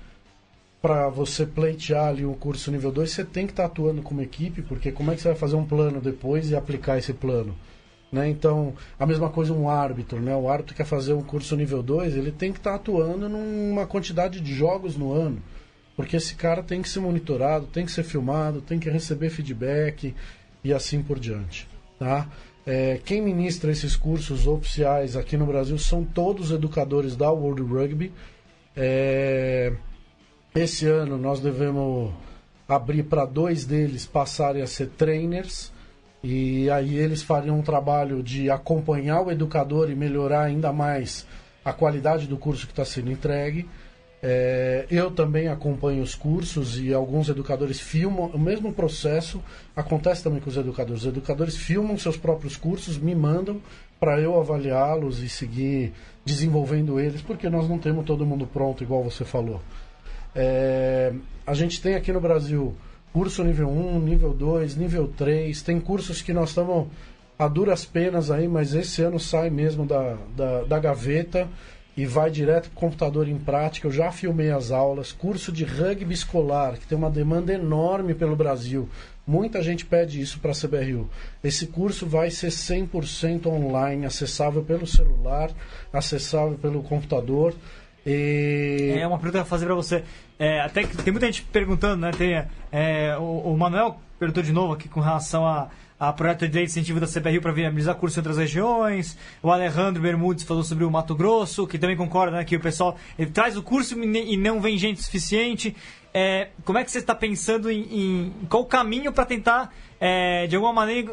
[0.82, 4.61] para você pleitear ali um curso nível 2, você tem que estar atuando como equipe,
[4.61, 7.55] porque como é que você vai fazer um plano depois e aplicar esse plano?
[8.11, 8.30] Né?
[8.30, 10.36] Então, a mesma coisa um árbitro, né?
[10.36, 14.39] O árbitro quer fazer um curso nível 2, ele tem que estar atuando numa quantidade
[14.39, 15.41] de jogos no ano.
[15.95, 20.15] Porque esse cara tem que ser monitorado, tem que ser filmado, tem que receber feedback
[20.63, 21.67] e assim por diante.
[21.99, 22.27] Tá?
[22.65, 28.11] É, quem ministra esses cursos oficiais aqui no Brasil são todos educadores da World Rugby.
[28.75, 29.73] É,
[30.55, 32.11] esse ano nós devemos
[32.67, 35.71] abrir para dois deles passarem a ser trainers.
[36.23, 41.25] E aí eles fariam um trabalho de acompanhar o educador e melhorar ainda mais
[41.63, 43.67] a qualidade do curso que está sendo entregue.
[44.21, 48.25] É, eu também acompanho os cursos e alguns educadores filmam.
[48.33, 49.41] O mesmo processo
[49.75, 51.03] acontece também com os educadores.
[51.03, 53.61] Os educadores filmam seus próprios cursos, me mandam
[53.97, 55.93] para eu avaliá-los e seguir
[56.25, 59.61] desenvolvendo eles, porque nós não temos todo mundo pronto, igual você falou.
[60.36, 61.13] É,
[61.45, 62.75] a gente tem aqui no Brasil
[63.11, 65.61] curso nível 1, nível 2, nível 3.
[65.61, 66.88] Tem cursos que nós estamos
[67.38, 71.47] a duras penas aí, mas esse ano sai mesmo da, da, da gaveta
[71.95, 73.88] e vai direto para o computador em prática.
[73.88, 75.11] Eu já filmei as aulas.
[75.11, 78.89] Curso de rugby escolar, que tem uma demanda enorme pelo Brasil.
[79.25, 81.09] Muita gente pede isso para a CBRU.
[81.43, 85.51] Esse curso vai ser 100% online, acessável pelo celular,
[85.93, 87.53] acessável pelo computador.
[88.05, 88.97] E...
[88.99, 90.03] É uma pergunta que eu fazer pra você.
[90.37, 92.11] É, até que tem muita gente perguntando, né?
[92.11, 95.69] Tem, é, o, o Manuel perguntou de novo aqui com relação a,
[95.99, 99.17] a projeto de lei de incentivo da CBRU para viabilizar curso em outras regiões.
[99.43, 102.95] O Alejandro Bermudes falou sobre o Mato Grosso, que também concorda né, que o pessoal
[103.33, 105.75] traz o curso e não vem gente suficiente.
[106.13, 110.47] É, como é que você está pensando em, em qual o caminho para tentar, é,
[110.47, 111.11] de alguma maneira,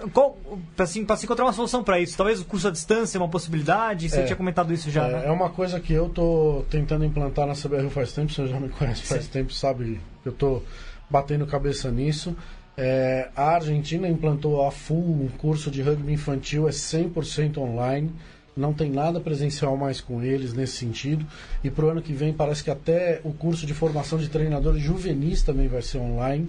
[0.75, 2.17] para assim, pra se encontrar uma solução para isso?
[2.17, 4.09] Talvez o curso à distância é uma possibilidade?
[4.09, 4.25] Você É.
[4.25, 5.23] tinha comentado isso já, É, né?
[5.27, 8.69] é uma coisa que eu tô tentando implantar na CBRU faz tempo, você já me
[8.71, 10.63] conhece faz tempo, sabe que eu tô
[11.11, 12.35] batendo cabeça nisso.
[12.77, 18.13] É, a Argentina implantou a full um curso de rugby infantil, é 100% online,
[18.55, 21.27] não tem nada presencial mais com eles nesse sentido.
[21.65, 25.43] E pro ano que vem parece que até o curso de formação de treinadores juvenis
[25.43, 26.49] também vai ser online.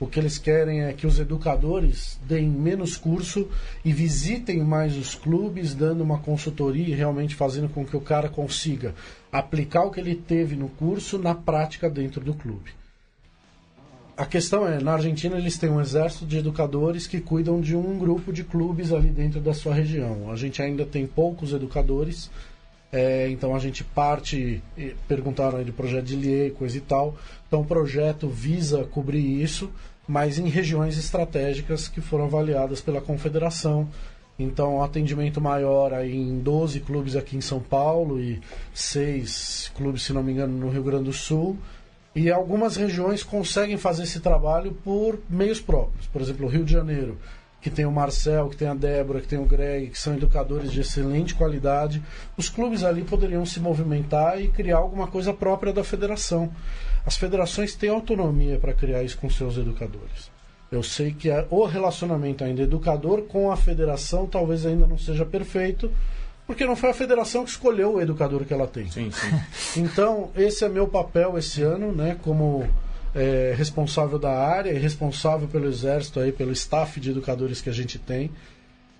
[0.00, 3.48] O que eles querem é que os educadores deem menos curso
[3.84, 8.28] e visitem mais os clubes, dando uma consultoria e realmente fazendo com que o cara
[8.28, 8.94] consiga
[9.30, 12.83] aplicar o que ele teve no curso na prática dentro do clube.
[14.16, 17.98] A questão é, na Argentina eles têm um exército de educadores que cuidam de um
[17.98, 20.30] grupo de clubes ali dentro da sua região.
[20.30, 22.30] A gente ainda tem poucos educadores,
[22.92, 24.62] é, então a gente parte,
[25.08, 27.16] perguntaram aí de projeto de lei, coisa e tal.
[27.48, 29.68] Então o projeto visa cobrir isso,
[30.06, 33.88] mas em regiões estratégicas que foram avaliadas pela confederação.
[34.38, 38.40] Então, um atendimento maior aí em 12 clubes aqui em São Paulo e
[38.72, 41.56] seis clubes, se não me engano, no Rio Grande do Sul.
[42.14, 46.06] E algumas regiões conseguem fazer esse trabalho por meios próprios.
[46.06, 47.18] Por exemplo, o Rio de Janeiro,
[47.60, 50.70] que tem o Marcel, que tem a Débora, que tem o Greg, que são educadores
[50.70, 52.02] de excelente qualidade.
[52.36, 56.52] Os clubes ali poderiam se movimentar e criar alguma coisa própria da federação.
[57.06, 60.30] As federações têm autonomia para criar isso com seus educadores.
[60.70, 65.90] Eu sei que o relacionamento ainda educador com a federação talvez ainda não seja perfeito,
[66.46, 68.90] porque não foi a federação que escolheu o educador que ela tem.
[68.90, 69.40] Sim, sim.
[69.80, 72.68] Então, esse é meu papel esse ano, né, como
[73.14, 77.72] é, responsável da área e responsável pelo exército aí, pelo staff de educadores que a
[77.72, 78.30] gente tem.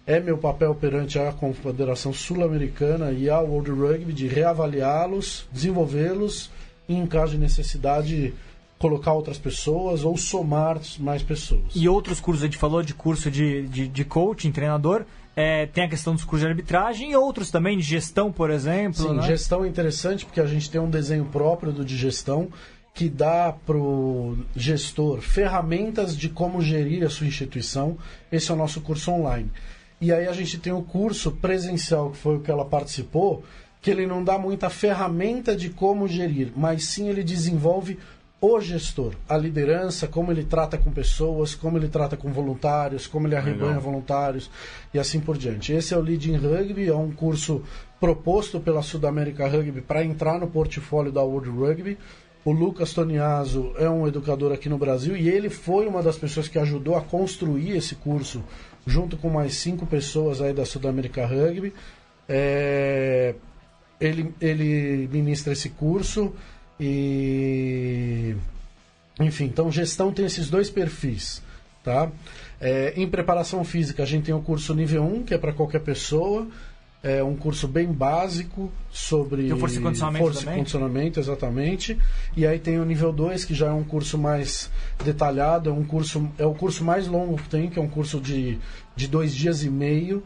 [0.06, 6.50] É meu papel perante a Confederação Sul-Americana e a World Rugby de reavaliá-los, desenvolvê-los
[6.86, 8.34] e, em caso de necessidade,
[8.78, 11.62] colocar outras pessoas ou somar mais pessoas.
[11.74, 15.06] E outros cursos, a gente falou de curso de, de, de coaching, treinador.
[15.36, 19.02] É, tem a questão dos cursos de arbitragem e outros também, de gestão, por exemplo.
[19.02, 19.22] Sim, né?
[19.22, 22.48] gestão é interessante porque a gente tem um desenho próprio do de gestão
[22.94, 27.98] que dá para o gestor ferramentas de como gerir a sua instituição.
[28.30, 29.50] Esse é o nosso curso online.
[30.00, 33.44] E aí a gente tem o curso presencial, que foi o que ela participou,
[33.82, 37.98] que ele não dá muita ferramenta de como gerir, mas sim ele desenvolve
[38.46, 43.26] o gestor, a liderança, como ele trata com pessoas, como ele trata com voluntários, como
[43.26, 44.50] ele arrebanha voluntários
[44.92, 45.72] e assim por diante.
[45.72, 47.62] Esse é o Leading Rugby, é um curso
[47.98, 51.96] proposto pela Sudamérica Rugby para entrar no portfólio da World Rugby.
[52.44, 56.46] O Lucas Toniaso é um educador aqui no Brasil e ele foi uma das pessoas
[56.46, 58.44] que ajudou a construir esse curso
[58.86, 61.72] junto com mais cinco pessoas aí da Sudamérica Rugby.
[62.28, 63.34] É,
[63.98, 66.34] ele, ele ministra esse curso
[66.78, 68.34] e
[69.20, 71.42] enfim, então gestão tem esses dois perfis,
[71.82, 72.10] tá?
[72.60, 75.80] É, em preparação física a gente tem o curso nível 1, que é para qualquer
[75.80, 76.48] pessoa,
[77.04, 81.98] é um curso bem básico sobre Tem força e condicionamento força e condicionamento, exatamente.
[82.34, 84.70] E aí tem o nível 2, que já é um curso mais
[85.04, 88.18] detalhado, é um curso é o curso mais longo que tem, que é um curso
[88.18, 88.58] de,
[88.96, 90.22] de dois dias e meio.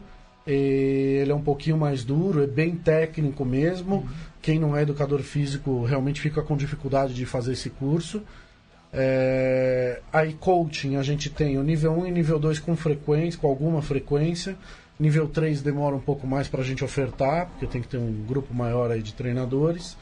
[0.51, 4.07] Ele é um pouquinho mais duro, é bem técnico mesmo.
[4.41, 8.21] Quem não é educador físico realmente fica com dificuldade de fazer esse curso.
[8.91, 13.47] É, aí coaching a gente tem o nível 1 e nível 2 com frequência, com
[13.47, 14.55] alguma frequência.
[14.99, 18.11] Nível 3 demora um pouco mais para a gente ofertar, porque tem que ter um
[18.27, 19.95] grupo maior aí de treinadores.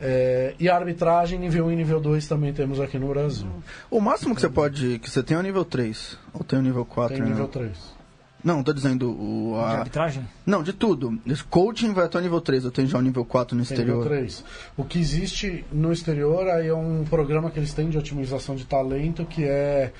[0.00, 3.48] É, e a arbitragem, nível 1 e nível 2 também temos aqui no Brasil.
[3.90, 4.98] O máximo que você pode.
[4.98, 6.18] que você tem é o nível 3.
[6.32, 7.30] Ou tem o nível 4, Tem né?
[7.30, 7.99] nível 3.
[8.42, 9.54] Não, tô dizendo o.
[9.54, 10.26] De a- arbitragem?
[10.46, 11.18] Não, de tudo.
[11.50, 13.98] Coaching vai até o nível 3, eu tenho já o nível 4 no Tem nível
[14.00, 14.18] exterior.
[14.18, 14.44] 3.
[14.76, 18.64] O que existe no exterior aí é um programa que eles têm de otimização de
[18.64, 19.92] talento, que é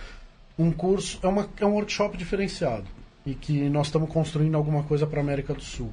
[0.58, 2.84] um curso, é, uma, é um workshop diferenciado.
[3.26, 5.90] E que nós estamos construindo alguma coisa para América do Sul.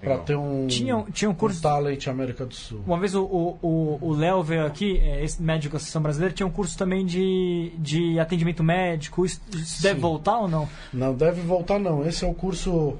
[0.00, 0.24] Para Legal.
[0.24, 1.58] ter um, Tinha, tinha um curso.
[1.58, 2.80] um talent América do Sul.
[2.86, 6.34] Uma vez o, o, o- o Léo veio aqui, é, esse médico da Associação Brasileira,
[6.34, 9.24] tinha um curso também de, de atendimento médico.
[9.24, 10.68] Isso, isso deve voltar ou não?
[10.92, 12.06] Não deve voltar não.
[12.06, 12.96] Esse é o curso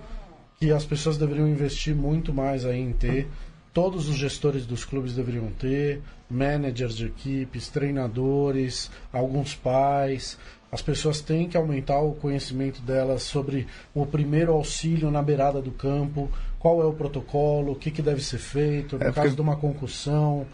[0.59, 3.29] que as pessoas deveriam investir muito mais aí em ter.
[3.75, 6.01] Todos os gestores dos clubes deveriam ter,
[6.31, 10.39] managers de equipes, treinadores, alguns pais.
[10.73, 15.71] As pessoas têm que aumentar o conhecimento delas sobre o primeiro auxílio na beirada do
[15.71, 16.31] campo,
[16.67, 19.41] qual é o protocolo, o que, que deve ser feito, no É, porque- caso de
[19.41, 20.47] uma concussão.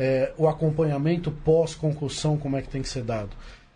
[0.00, 3.30] é, o acompanhamento pós-concussão, como é que tem que ser dado.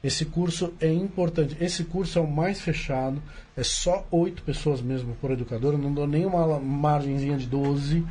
[0.05, 1.57] Esse curso é importante.
[1.61, 3.21] Esse curso é o mais fechado,
[3.57, 8.07] é só oito pessoas mesmo por educador, eu não dou nem uma margenzinha de 12.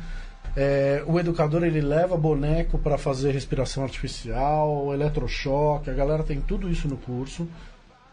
[0.54, 6.68] É, o educador ele leva boneco para fazer respiração artificial, eletrochoque, a galera tem tudo
[6.70, 7.48] isso no curso.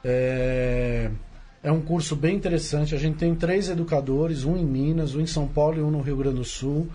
[0.03, 1.11] É,
[1.61, 2.95] é um curso bem interessante.
[2.95, 6.01] A gente tem três educadores, um em Minas, um em São Paulo e um no
[6.01, 6.87] Rio Grande do Sul.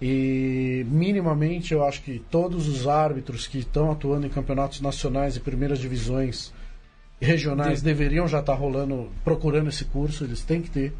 [0.00, 5.40] E minimamente eu acho que todos os árbitros que estão atuando em campeonatos nacionais e
[5.40, 6.52] primeiras divisões
[7.18, 10.92] regionais deveriam já estar rolando, procurando esse curso, eles têm que ter.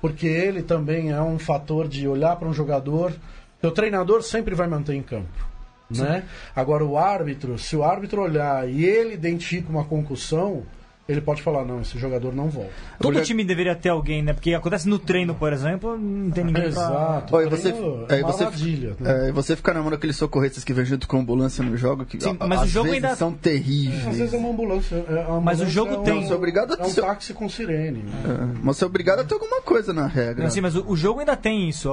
[0.00, 3.14] Porque ele também é um fator de olhar para um jogador.
[3.62, 5.54] O treinador sempre vai manter em campo.
[5.88, 6.24] Né?
[6.56, 10.64] Agora o árbitro, se o árbitro olhar e ele identifica uma concussão,
[11.06, 12.70] ele pode falar, não, esse jogador não volta.
[12.98, 14.32] Todo time deveria ter alguém, né?
[14.32, 16.68] Porque acontece no treino, por exemplo, não tem ninguém pra...
[16.70, 17.36] Exato.
[17.36, 19.28] Olha, você, Treino é, uma você, armadilha, né?
[19.28, 22.04] é, você fica na mão daqueles socorristas que vêm junto com a ambulância no jogo,
[22.06, 24.06] que Sim, mas o às jogo vezes ainda- são terríveis.
[24.06, 24.94] Às vezes é uma ambulância.
[24.96, 27.34] é- ambulância Mas o jogo é um, tem- Você é obrigado a É um táxi
[27.34, 27.98] com sirene.
[28.02, 28.12] né?
[28.24, 30.46] É, mas você é obrigado a ter alguma coisa na regra.
[30.46, 31.88] Assim, mas o, o jogo ainda tem isso.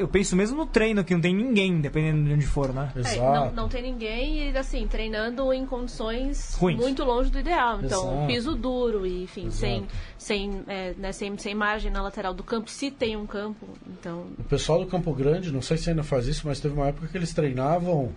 [0.00, 2.90] Eu, penso mesmo no treino, que não tem ninguém, dependendo de onde for, né?
[2.96, 3.20] É, Exato.
[3.22, 6.78] não, não tem ninguém e assim, treinando em condições Ruins.
[6.80, 7.78] muito longe do ideal.
[7.82, 8.23] Então, Exato.
[8.26, 9.56] Piso duro e, enfim, Exato.
[9.56, 9.86] sem,
[10.18, 13.66] sem, é, né, sem, sem margem na lateral do campo, se tem um campo.
[13.88, 16.88] Então, O pessoal do Campo Grande, não sei se ainda faz isso, mas teve uma
[16.88, 18.12] época que eles treinavam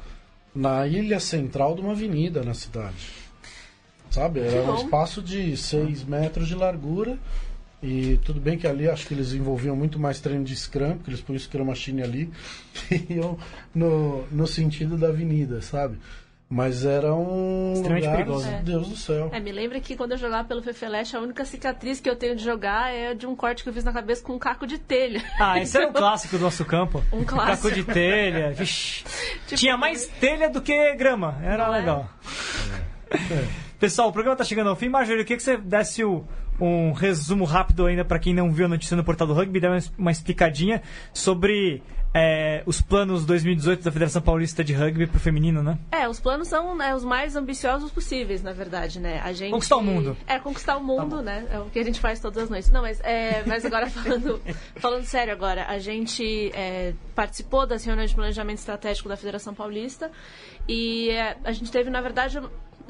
[0.53, 3.09] na ilha central de uma avenida na cidade.
[4.09, 4.39] Sabe?
[4.39, 7.17] Era um espaço de 6 metros de largura.
[7.81, 11.11] E tudo bem que ali acho que eles envolviam muito mais treino de Scrum, porque
[11.11, 12.31] eles põem o Scrum Machine ali
[12.89, 13.37] e iam
[13.73, 15.99] no, no sentido da avenida, sabe?
[16.49, 18.47] Mas era um Extremamente lugar, perigoso.
[18.47, 18.61] É.
[18.61, 19.29] Deus do céu.
[19.33, 22.37] é, me lembra que quando eu jogava pelo Fefeleste, a única cicatriz que eu tenho
[22.37, 24.77] de jogar é de um corte que eu fiz na cabeça com um caco de
[24.77, 25.21] telha.
[25.37, 27.03] Ah, esse era um clássico do nosso campo.
[27.11, 27.67] Um clássico.
[27.69, 28.53] Caco de telha.
[28.53, 31.37] Tipo, Tinha mais telha do que grama.
[31.43, 31.69] Era é?
[31.69, 32.09] legal.
[33.79, 34.89] Pessoal, o programa tá chegando ao fim.
[34.89, 36.25] Marjorie, eu queria que você desse o-
[36.59, 39.71] um resumo rápido ainda para quem não viu a notícia no portal do rugby, dar
[39.71, 40.81] uma, uma explicadinha
[41.13, 41.81] sobre
[42.13, 45.77] é, os planos 2018 da Federação Paulista de Rugby pro feminino, né?
[45.91, 49.21] É, os planos são né, os mais ambiciosos possíveis, na verdade, né?
[49.23, 49.51] A gente...
[49.51, 50.17] Conquistar o mundo.
[50.25, 51.45] É, conquistar o mundo, né?
[51.51, 52.71] É o que a gente faz todas as noites.
[52.71, 54.41] Não, mas, é, mas agora falando,
[54.77, 60.11] falando sério agora, a gente é, participou das reuniões de planejamento estratégico da Federação Paulista
[60.67, 62.39] e é, a gente teve, na verdade,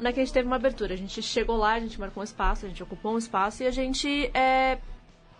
[0.06, 2.24] é que a gente teve uma abertura, a gente chegou lá, a gente marcou um
[2.24, 4.78] espaço, a gente ocupou um espaço e a gente é,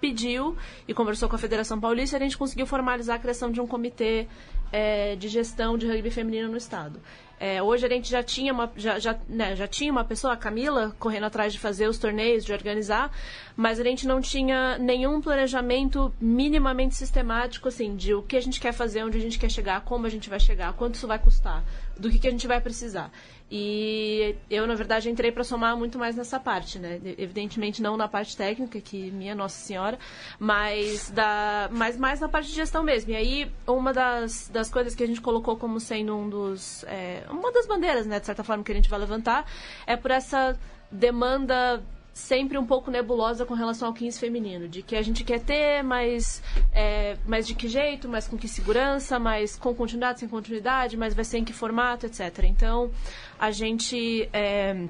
[0.01, 0.57] pediu
[0.87, 3.67] e conversou com a Federação Paulista e a gente conseguiu formalizar a criação de um
[3.67, 4.27] comitê
[4.73, 7.01] é, de gestão de rugby feminino no estado.
[7.41, 10.37] É, hoje a gente já tinha uma já, já, né, já tinha uma pessoa, a
[10.37, 13.13] Camila, correndo atrás de fazer os torneios, de organizar,
[13.57, 18.61] mas a gente não tinha nenhum planejamento minimamente sistemático, assim, de o que a gente
[18.61, 21.19] quer fazer, onde a gente quer chegar, como a gente vai chegar, quanto isso vai
[21.19, 21.63] custar,
[21.97, 23.13] do que, que a gente vai precisar.
[23.51, 27.01] E eu, na verdade, entrei para somar muito mais nessa parte, né?
[27.17, 29.99] Evidentemente não na parte técnica, que minha Nossa Senhora,
[30.39, 33.11] mas, da, mas mais na parte de gestão mesmo.
[33.13, 37.25] E aí, uma das, das coisas que a gente colocou como sendo um dos, é,
[37.31, 39.51] uma das bandeiras, né, de certa forma, que a gente vai levantar,
[39.87, 40.59] é por essa
[40.91, 41.83] demanda
[42.19, 45.85] sempre um pouco nebulosa com relação ao 15 feminino, de que a gente quer ter,
[45.85, 46.43] mas,
[46.73, 51.15] é, mas de que jeito, mas com que segurança, mas com continuidade, sem continuidade, mas
[51.15, 52.45] vai ser em que formato, etc.
[52.45, 52.91] Então,
[53.39, 54.89] a gente é,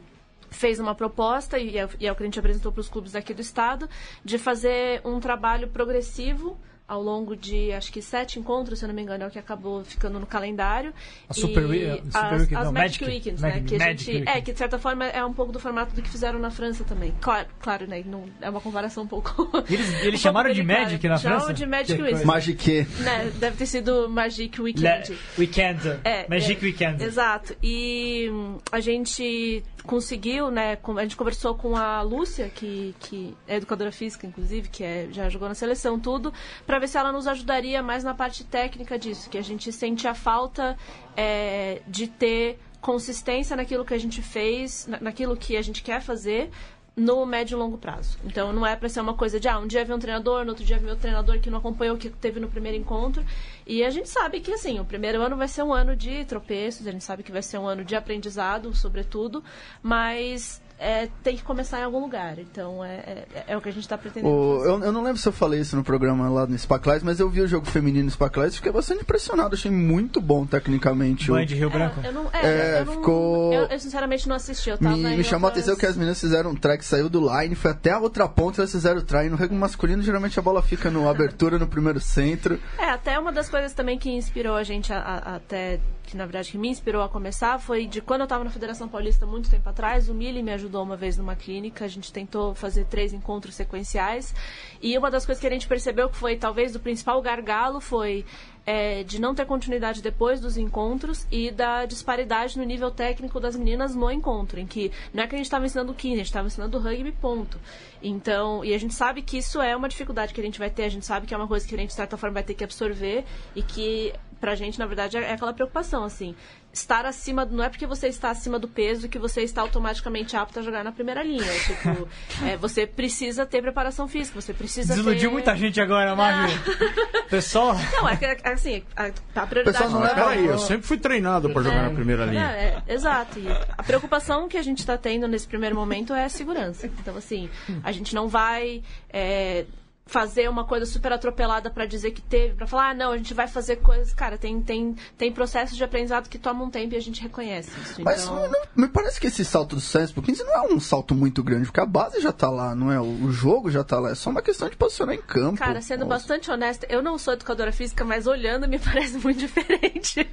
[0.50, 3.14] fez uma proposta, e é, e é o que a gente apresentou para os clubes
[3.14, 3.88] aqui do estado,
[4.24, 6.58] de fazer um trabalho progressivo
[6.88, 9.38] ao longo de, acho que sete encontros, se eu não me engano, é o que
[9.38, 10.92] acabou ficando no calendário.
[11.28, 13.68] A Super E Wee- Super as, Weekend, as não, Magic, Magic- Weekends, Magic- né?
[13.68, 14.38] Que a Magic gente, Weekend.
[14.38, 16.84] é, que de certa forma é um pouco do formato do que fizeram na França
[16.84, 17.14] também.
[17.20, 18.02] Claro, claro né?
[18.06, 19.28] Não, é uma comparação um pouco.
[19.68, 20.62] Eles, eles um pouco chamaram de.
[20.62, 21.52] Magic na França?
[21.52, 22.24] de Magic Weekend.
[22.24, 22.86] Magic.
[23.00, 23.32] Né?
[23.36, 25.12] Deve ter sido Magic Weekend.
[25.12, 25.88] Le- Weekend.
[26.04, 27.04] É, Magic é, Weekend.
[27.04, 27.54] Exato.
[27.62, 30.78] E hum, a gente conseguiu, né?
[30.96, 35.28] A gente conversou com a Lúcia, que, que é educadora física, inclusive, que é, já
[35.28, 36.32] jogou na seleção, tudo,
[36.66, 40.06] para ver se ela nos ajudaria mais na parte técnica disso, que a gente sente
[40.08, 40.76] a falta
[41.16, 46.00] é, de ter consistência naquilo que a gente fez, na- naquilo que a gente quer
[46.00, 46.50] fazer
[46.94, 48.18] no médio e longo prazo.
[48.24, 50.50] Então não é para ser uma coisa de ah, um dia vem um treinador, no
[50.50, 53.24] outro dia vem outro treinador que não acompanhou o que teve no primeiro encontro.
[53.64, 56.86] E a gente sabe que assim, o primeiro ano vai ser um ano de tropeços,
[56.86, 59.44] a gente sabe que vai ser um ano de aprendizado, sobretudo,
[59.80, 62.38] mas é, tem que começar em algum lugar.
[62.38, 62.94] Então é,
[63.34, 64.32] é, é o que a gente está pretendendo.
[64.32, 64.70] O- fazer.
[64.70, 67.28] eu, eu não lembro se eu falei isso no programa lá no Spaclais, mas eu
[67.28, 69.54] vi o jogo feminino no Spaclais e fiquei bastante impressionado.
[69.54, 71.30] Achei muito bom tecnicamente.
[71.30, 72.00] o- Mãe de Rio Branco.
[72.02, 74.70] É, eu não, é, É, eu não- ficou- Eu, eu, sinceramente não assisti.
[74.70, 77.20] Eu tava Me, me chamou a atenção que as meninas fizeram um track, saiu do
[77.20, 79.28] line, foi até a outra ponta e elas fizeram o try.
[79.28, 82.58] No rugby masculino, geralmente a bola fica no abertura, no primeiro centro.
[82.78, 86.24] É, até uma das coisas também que inspirou a gente a, a- até que na
[86.24, 89.50] verdade que me inspirou a começar foi de quando eu estava na Federação Paulista muito
[89.50, 90.08] tempo atrás.
[90.08, 91.84] O Mili me ajudou uma vez numa clínica.
[91.84, 94.34] A gente tentou fazer três encontros sequenciais
[94.80, 98.24] e uma das coisas que a gente percebeu que foi talvez o principal gargalo foi
[98.68, 103.56] é, de não ter continuidade depois dos encontros e da disparidade no nível técnico das
[103.56, 106.26] meninas no encontro, em que não é que a gente estava ensinando kine, a gente
[106.26, 107.58] estava ensinando rugby, ponto.
[108.02, 110.84] Então, e a gente sabe que isso é uma dificuldade que a gente vai ter,
[110.84, 112.52] a gente sabe que é uma coisa que a gente, de certa forma, vai ter
[112.52, 113.24] que absorver
[113.56, 116.34] e que pra gente, na verdade, é aquela preocupação, assim.
[116.72, 120.58] Estar acima, não é porque você está acima do peso que você está automaticamente apto
[120.58, 121.42] a jogar na primeira linha.
[121.68, 122.08] Tipo,
[122.44, 125.32] é, você precisa ter preparação física, você precisa Desiludiu ter...
[125.32, 126.58] muita gente agora, Marjorie.
[127.28, 129.84] Pessoal, Não, é que, é, assim, a, a prioridade...
[129.84, 132.50] Pessoal, não é peraí, eu sempre fui treinado pra jogar na primeira linha.
[132.50, 133.38] É, é, exato.
[133.38, 136.86] E a preocupação que a gente está tendo nesse primeiro momento é a segurança.
[136.86, 137.48] Então, assim,
[137.82, 139.64] a gente não vai é,
[140.08, 143.32] fazer uma coisa super atropelada para dizer que teve, para falar, ah, não, a gente
[143.34, 144.12] vai fazer coisas.
[144.14, 147.70] Cara, tem, tem, tem processos de aprendizado que tomam um tempo e a gente reconhece
[147.82, 148.00] isso.
[148.02, 150.60] Mas Então, não- não- me parece que esse salto do Sainz pro 15 não é
[150.72, 152.98] um salto muito grande, porque a base já tá lá, não é?
[152.98, 155.58] O, o jogo já tá lá, é só uma questão de posicionar em campo.
[155.58, 156.10] Cara, sendo Nossa.
[156.22, 160.26] bastante honesta, eu não sou educadora física, mas olhando me parece muito diferente.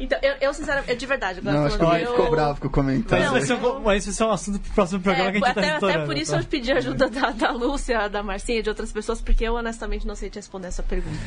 [0.00, 2.60] então, eu, eu sinceramente, é de verdade, agora Não, acho que ele eu- ficou bravo
[2.60, 3.24] com o mas comentário.
[3.24, 5.44] isso vai ser um, mas isso vai ser um assunto pro próximo programa É, que
[5.44, 6.38] a gente até, tá até por isso tá?
[6.38, 10.06] eu pedi ajuda da, da Lúcia, da Marcinha e de outras pessoas, porque eu honestamente
[10.06, 11.20] não sei te responder essa pergunta.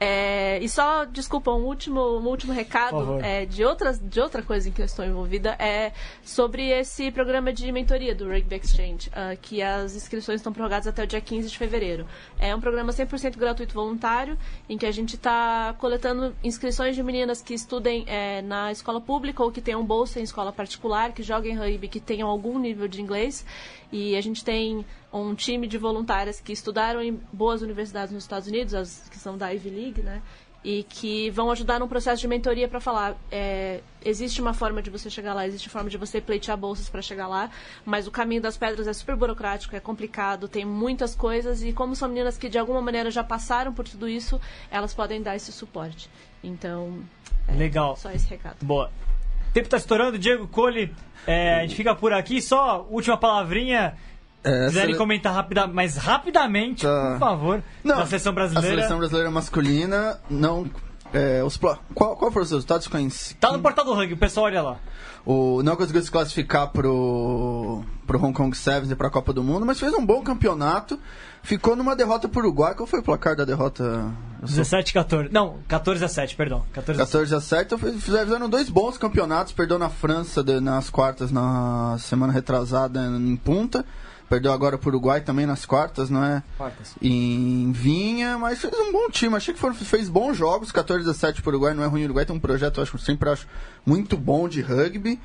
[0.00, 4.68] É, e só, desculpa, um último, um último recado é, de, outras, de outra coisa
[4.68, 5.92] em que eu estou envolvida é
[6.22, 11.02] sobre esse programa de mentoria do Rugby Exchange, ah, que as inscrições estão prorrogadas até
[11.02, 12.06] o dia 15 de fevereiro.
[12.38, 14.38] É um programa 100% gratuito voluntário,
[14.68, 19.42] em que a gente está coletando inscrições de meninas que estudem é, na escola pública
[19.42, 23.00] ou que tenham bolsa em escola particular, que joguem rugby, que tenham algum nível de
[23.00, 23.44] inglês.
[23.90, 28.48] E a gente tem um time de voluntárias que estudaram em boas universidades nos Estados
[28.48, 30.22] Unidos, as que são da Ivy League, né?
[30.62, 34.90] E que vão ajudar num processo de mentoria para falar: é, existe uma forma de
[34.90, 37.50] você chegar lá, existe forma de você pleitear bolsas para chegar lá,
[37.84, 41.94] mas o caminho das pedras é super burocrático, é complicado, tem muitas coisas e como
[41.94, 44.38] são meninas que de alguma maneira já passaram por tudo isso,
[44.70, 46.10] elas podem dar esse suporte.
[46.42, 47.02] Então,
[47.46, 47.96] é, Legal.
[47.96, 48.56] só esse recado.
[48.60, 48.90] Boa.
[49.58, 50.94] Tempo tá estourando, Diego Cole.
[51.26, 52.40] é, a gente fica por aqui.
[52.40, 53.94] Só última palavrinha.
[54.44, 57.10] É, quiserem sele- comentar rapida, mais rapidamente, Tá.
[57.12, 58.68] por favor, da seleção brasileira.
[58.68, 60.70] A seleção brasileira masculina não.
[61.12, 61.76] É, os, qual,
[62.16, 62.86] qual foram os resultados?
[62.86, 64.76] Conheci- Tá no portal do rugby, o pessoal olha lá.
[65.26, 69.66] O, não conseguiu se classificar pro, pro Hong Kong Sevens e pra Copa do Mundo,
[69.66, 70.98] mas fez um bom campeonato.
[71.42, 72.74] Ficou numa derrota pro Uruguai.
[72.74, 74.10] Qual foi o placar da derrota?
[74.40, 75.32] Sou 17 14.
[75.32, 76.64] Não, 14 a 7, perdão.
[76.72, 77.12] 14 a 7.
[77.12, 79.52] 14 a 7, então fiz- fizeram dois bons campeonatos.
[79.52, 83.84] Perdeu na França de- nas quartas na semana retrasada em Punta.
[84.28, 86.42] Perdeu agora pro Uruguai também nas quartas, não é?
[86.58, 86.94] Quartas.
[87.00, 89.34] Em Vinha, mas fez um bom time.
[89.34, 90.70] Achei que foram, fez bons jogos.
[90.70, 92.02] 14 a 7 pro Uruguai, não é ruim.
[92.02, 93.46] O Uruguai tem um projeto, eu acho, sempre acho
[93.86, 95.18] muito bom de rugby.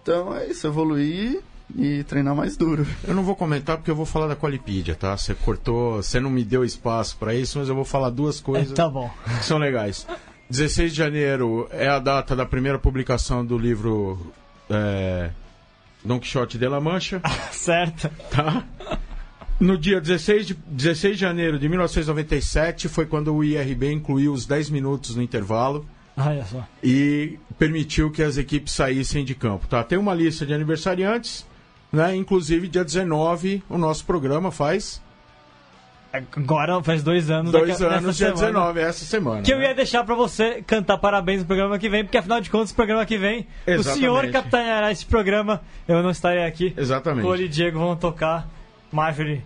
[0.00, 1.40] Então é isso, evoluir
[1.74, 2.86] e treinar mais duro.
[3.06, 5.16] Eu não vou comentar porque eu vou falar da Qualipedia, tá?
[5.16, 8.42] Você cortou, você não me deu espaço pra isso, mas eu vou falar duas É,
[8.42, 9.10] coisas tá bom.
[9.38, 10.06] que são legais.
[10.48, 14.32] 16 de janeiro é a data da primeira publicação do livro
[14.70, 15.30] é,
[16.04, 18.08] Don Quixote de la Mancha, Certo.
[18.30, 18.64] tá?
[19.58, 24.46] No dia 16 de, 16 de janeiro de 1997 foi quando o IRB incluiu os
[24.46, 25.84] 10 minutos no intervalo
[26.16, 26.64] Olha só.
[26.84, 29.66] e permitiu que as equipes saíssem de campo.
[29.66, 29.82] Tá?
[29.82, 31.44] Tem uma lista de aniversariantes,
[31.92, 32.14] né?
[32.16, 35.04] inclusive dia 19 o nosso programa faz
[36.34, 37.52] Agora faz dois anos.
[37.52, 38.46] dois daqui anos, dia semana.
[38.46, 39.42] 19, essa semana.
[39.42, 39.68] Que eu né?
[39.68, 42.74] ia deixar pra você cantar parabéns no programa que vem, porque afinal de contas, o
[42.74, 44.00] programa que vem, o Exatamente.
[44.00, 45.60] senhor capitaneará esse programa.
[45.86, 46.72] Eu não estarei aqui.
[46.74, 47.22] Exatamente.
[47.22, 48.48] Cole e Diego vão tocar.
[48.90, 49.42] Marjorie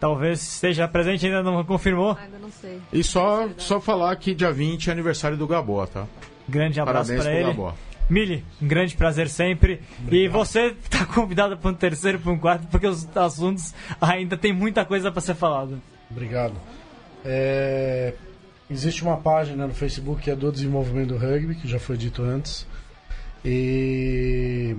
[0.00, 2.16] talvez esteja presente, ainda não confirmou.
[2.20, 2.80] Ainda não sei.
[2.92, 6.06] E só, só falar que dia 20 é aniversário do Gabó, tá?
[6.48, 7.50] Grande abraço Parabéns pra pro ele.
[7.50, 7.74] Gabó.
[8.10, 9.80] Mili, um grande prazer sempre.
[10.10, 14.52] E você tá convidado para um terceiro para um quarto, porque os assuntos ainda tem
[14.52, 15.78] muita coisa pra ser falada.
[16.10, 16.54] Obrigado.
[17.24, 18.14] É,
[18.68, 22.22] existe uma página no Facebook que é do desenvolvimento do rugby, que já foi dito
[22.22, 22.66] antes.
[23.44, 24.76] E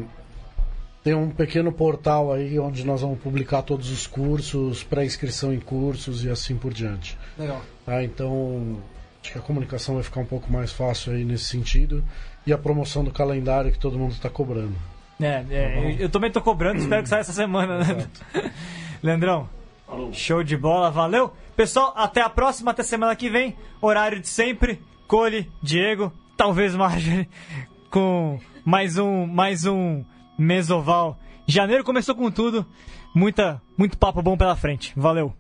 [1.04, 6.26] tem um pequeno portal aí onde nós vamos publicar todos os cursos, pré-inscrição em cursos
[6.26, 7.18] e assim por diante.
[7.38, 7.62] Legal.
[7.86, 8.04] Tá?
[8.04, 8.78] Então,
[9.22, 12.04] acho que a comunicação vai ficar um pouco mais fácil aí nesse sentido.
[12.46, 14.74] E a promoção do calendário que todo mundo está cobrando.
[15.20, 18.08] É, é, eu também tô cobrando, espero que saia essa semana, né?
[19.04, 19.48] Leandrão,
[20.12, 21.32] show de bola, valeu.
[21.56, 23.56] Pessoal, até a próxima, até semana que vem.
[23.80, 24.82] Horário de sempre.
[25.08, 27.30] Cole, Diego, talvez Marjorie,
[27.92, 30.04] com mais um, mais um
[30.38, 31.20] Mesoval.
[31.46, 32.66] Janeiro começou com tudo.
[33.14, 34.94] Muita, muito papo bom pela frente.
[34.96, 35.34] Valeu.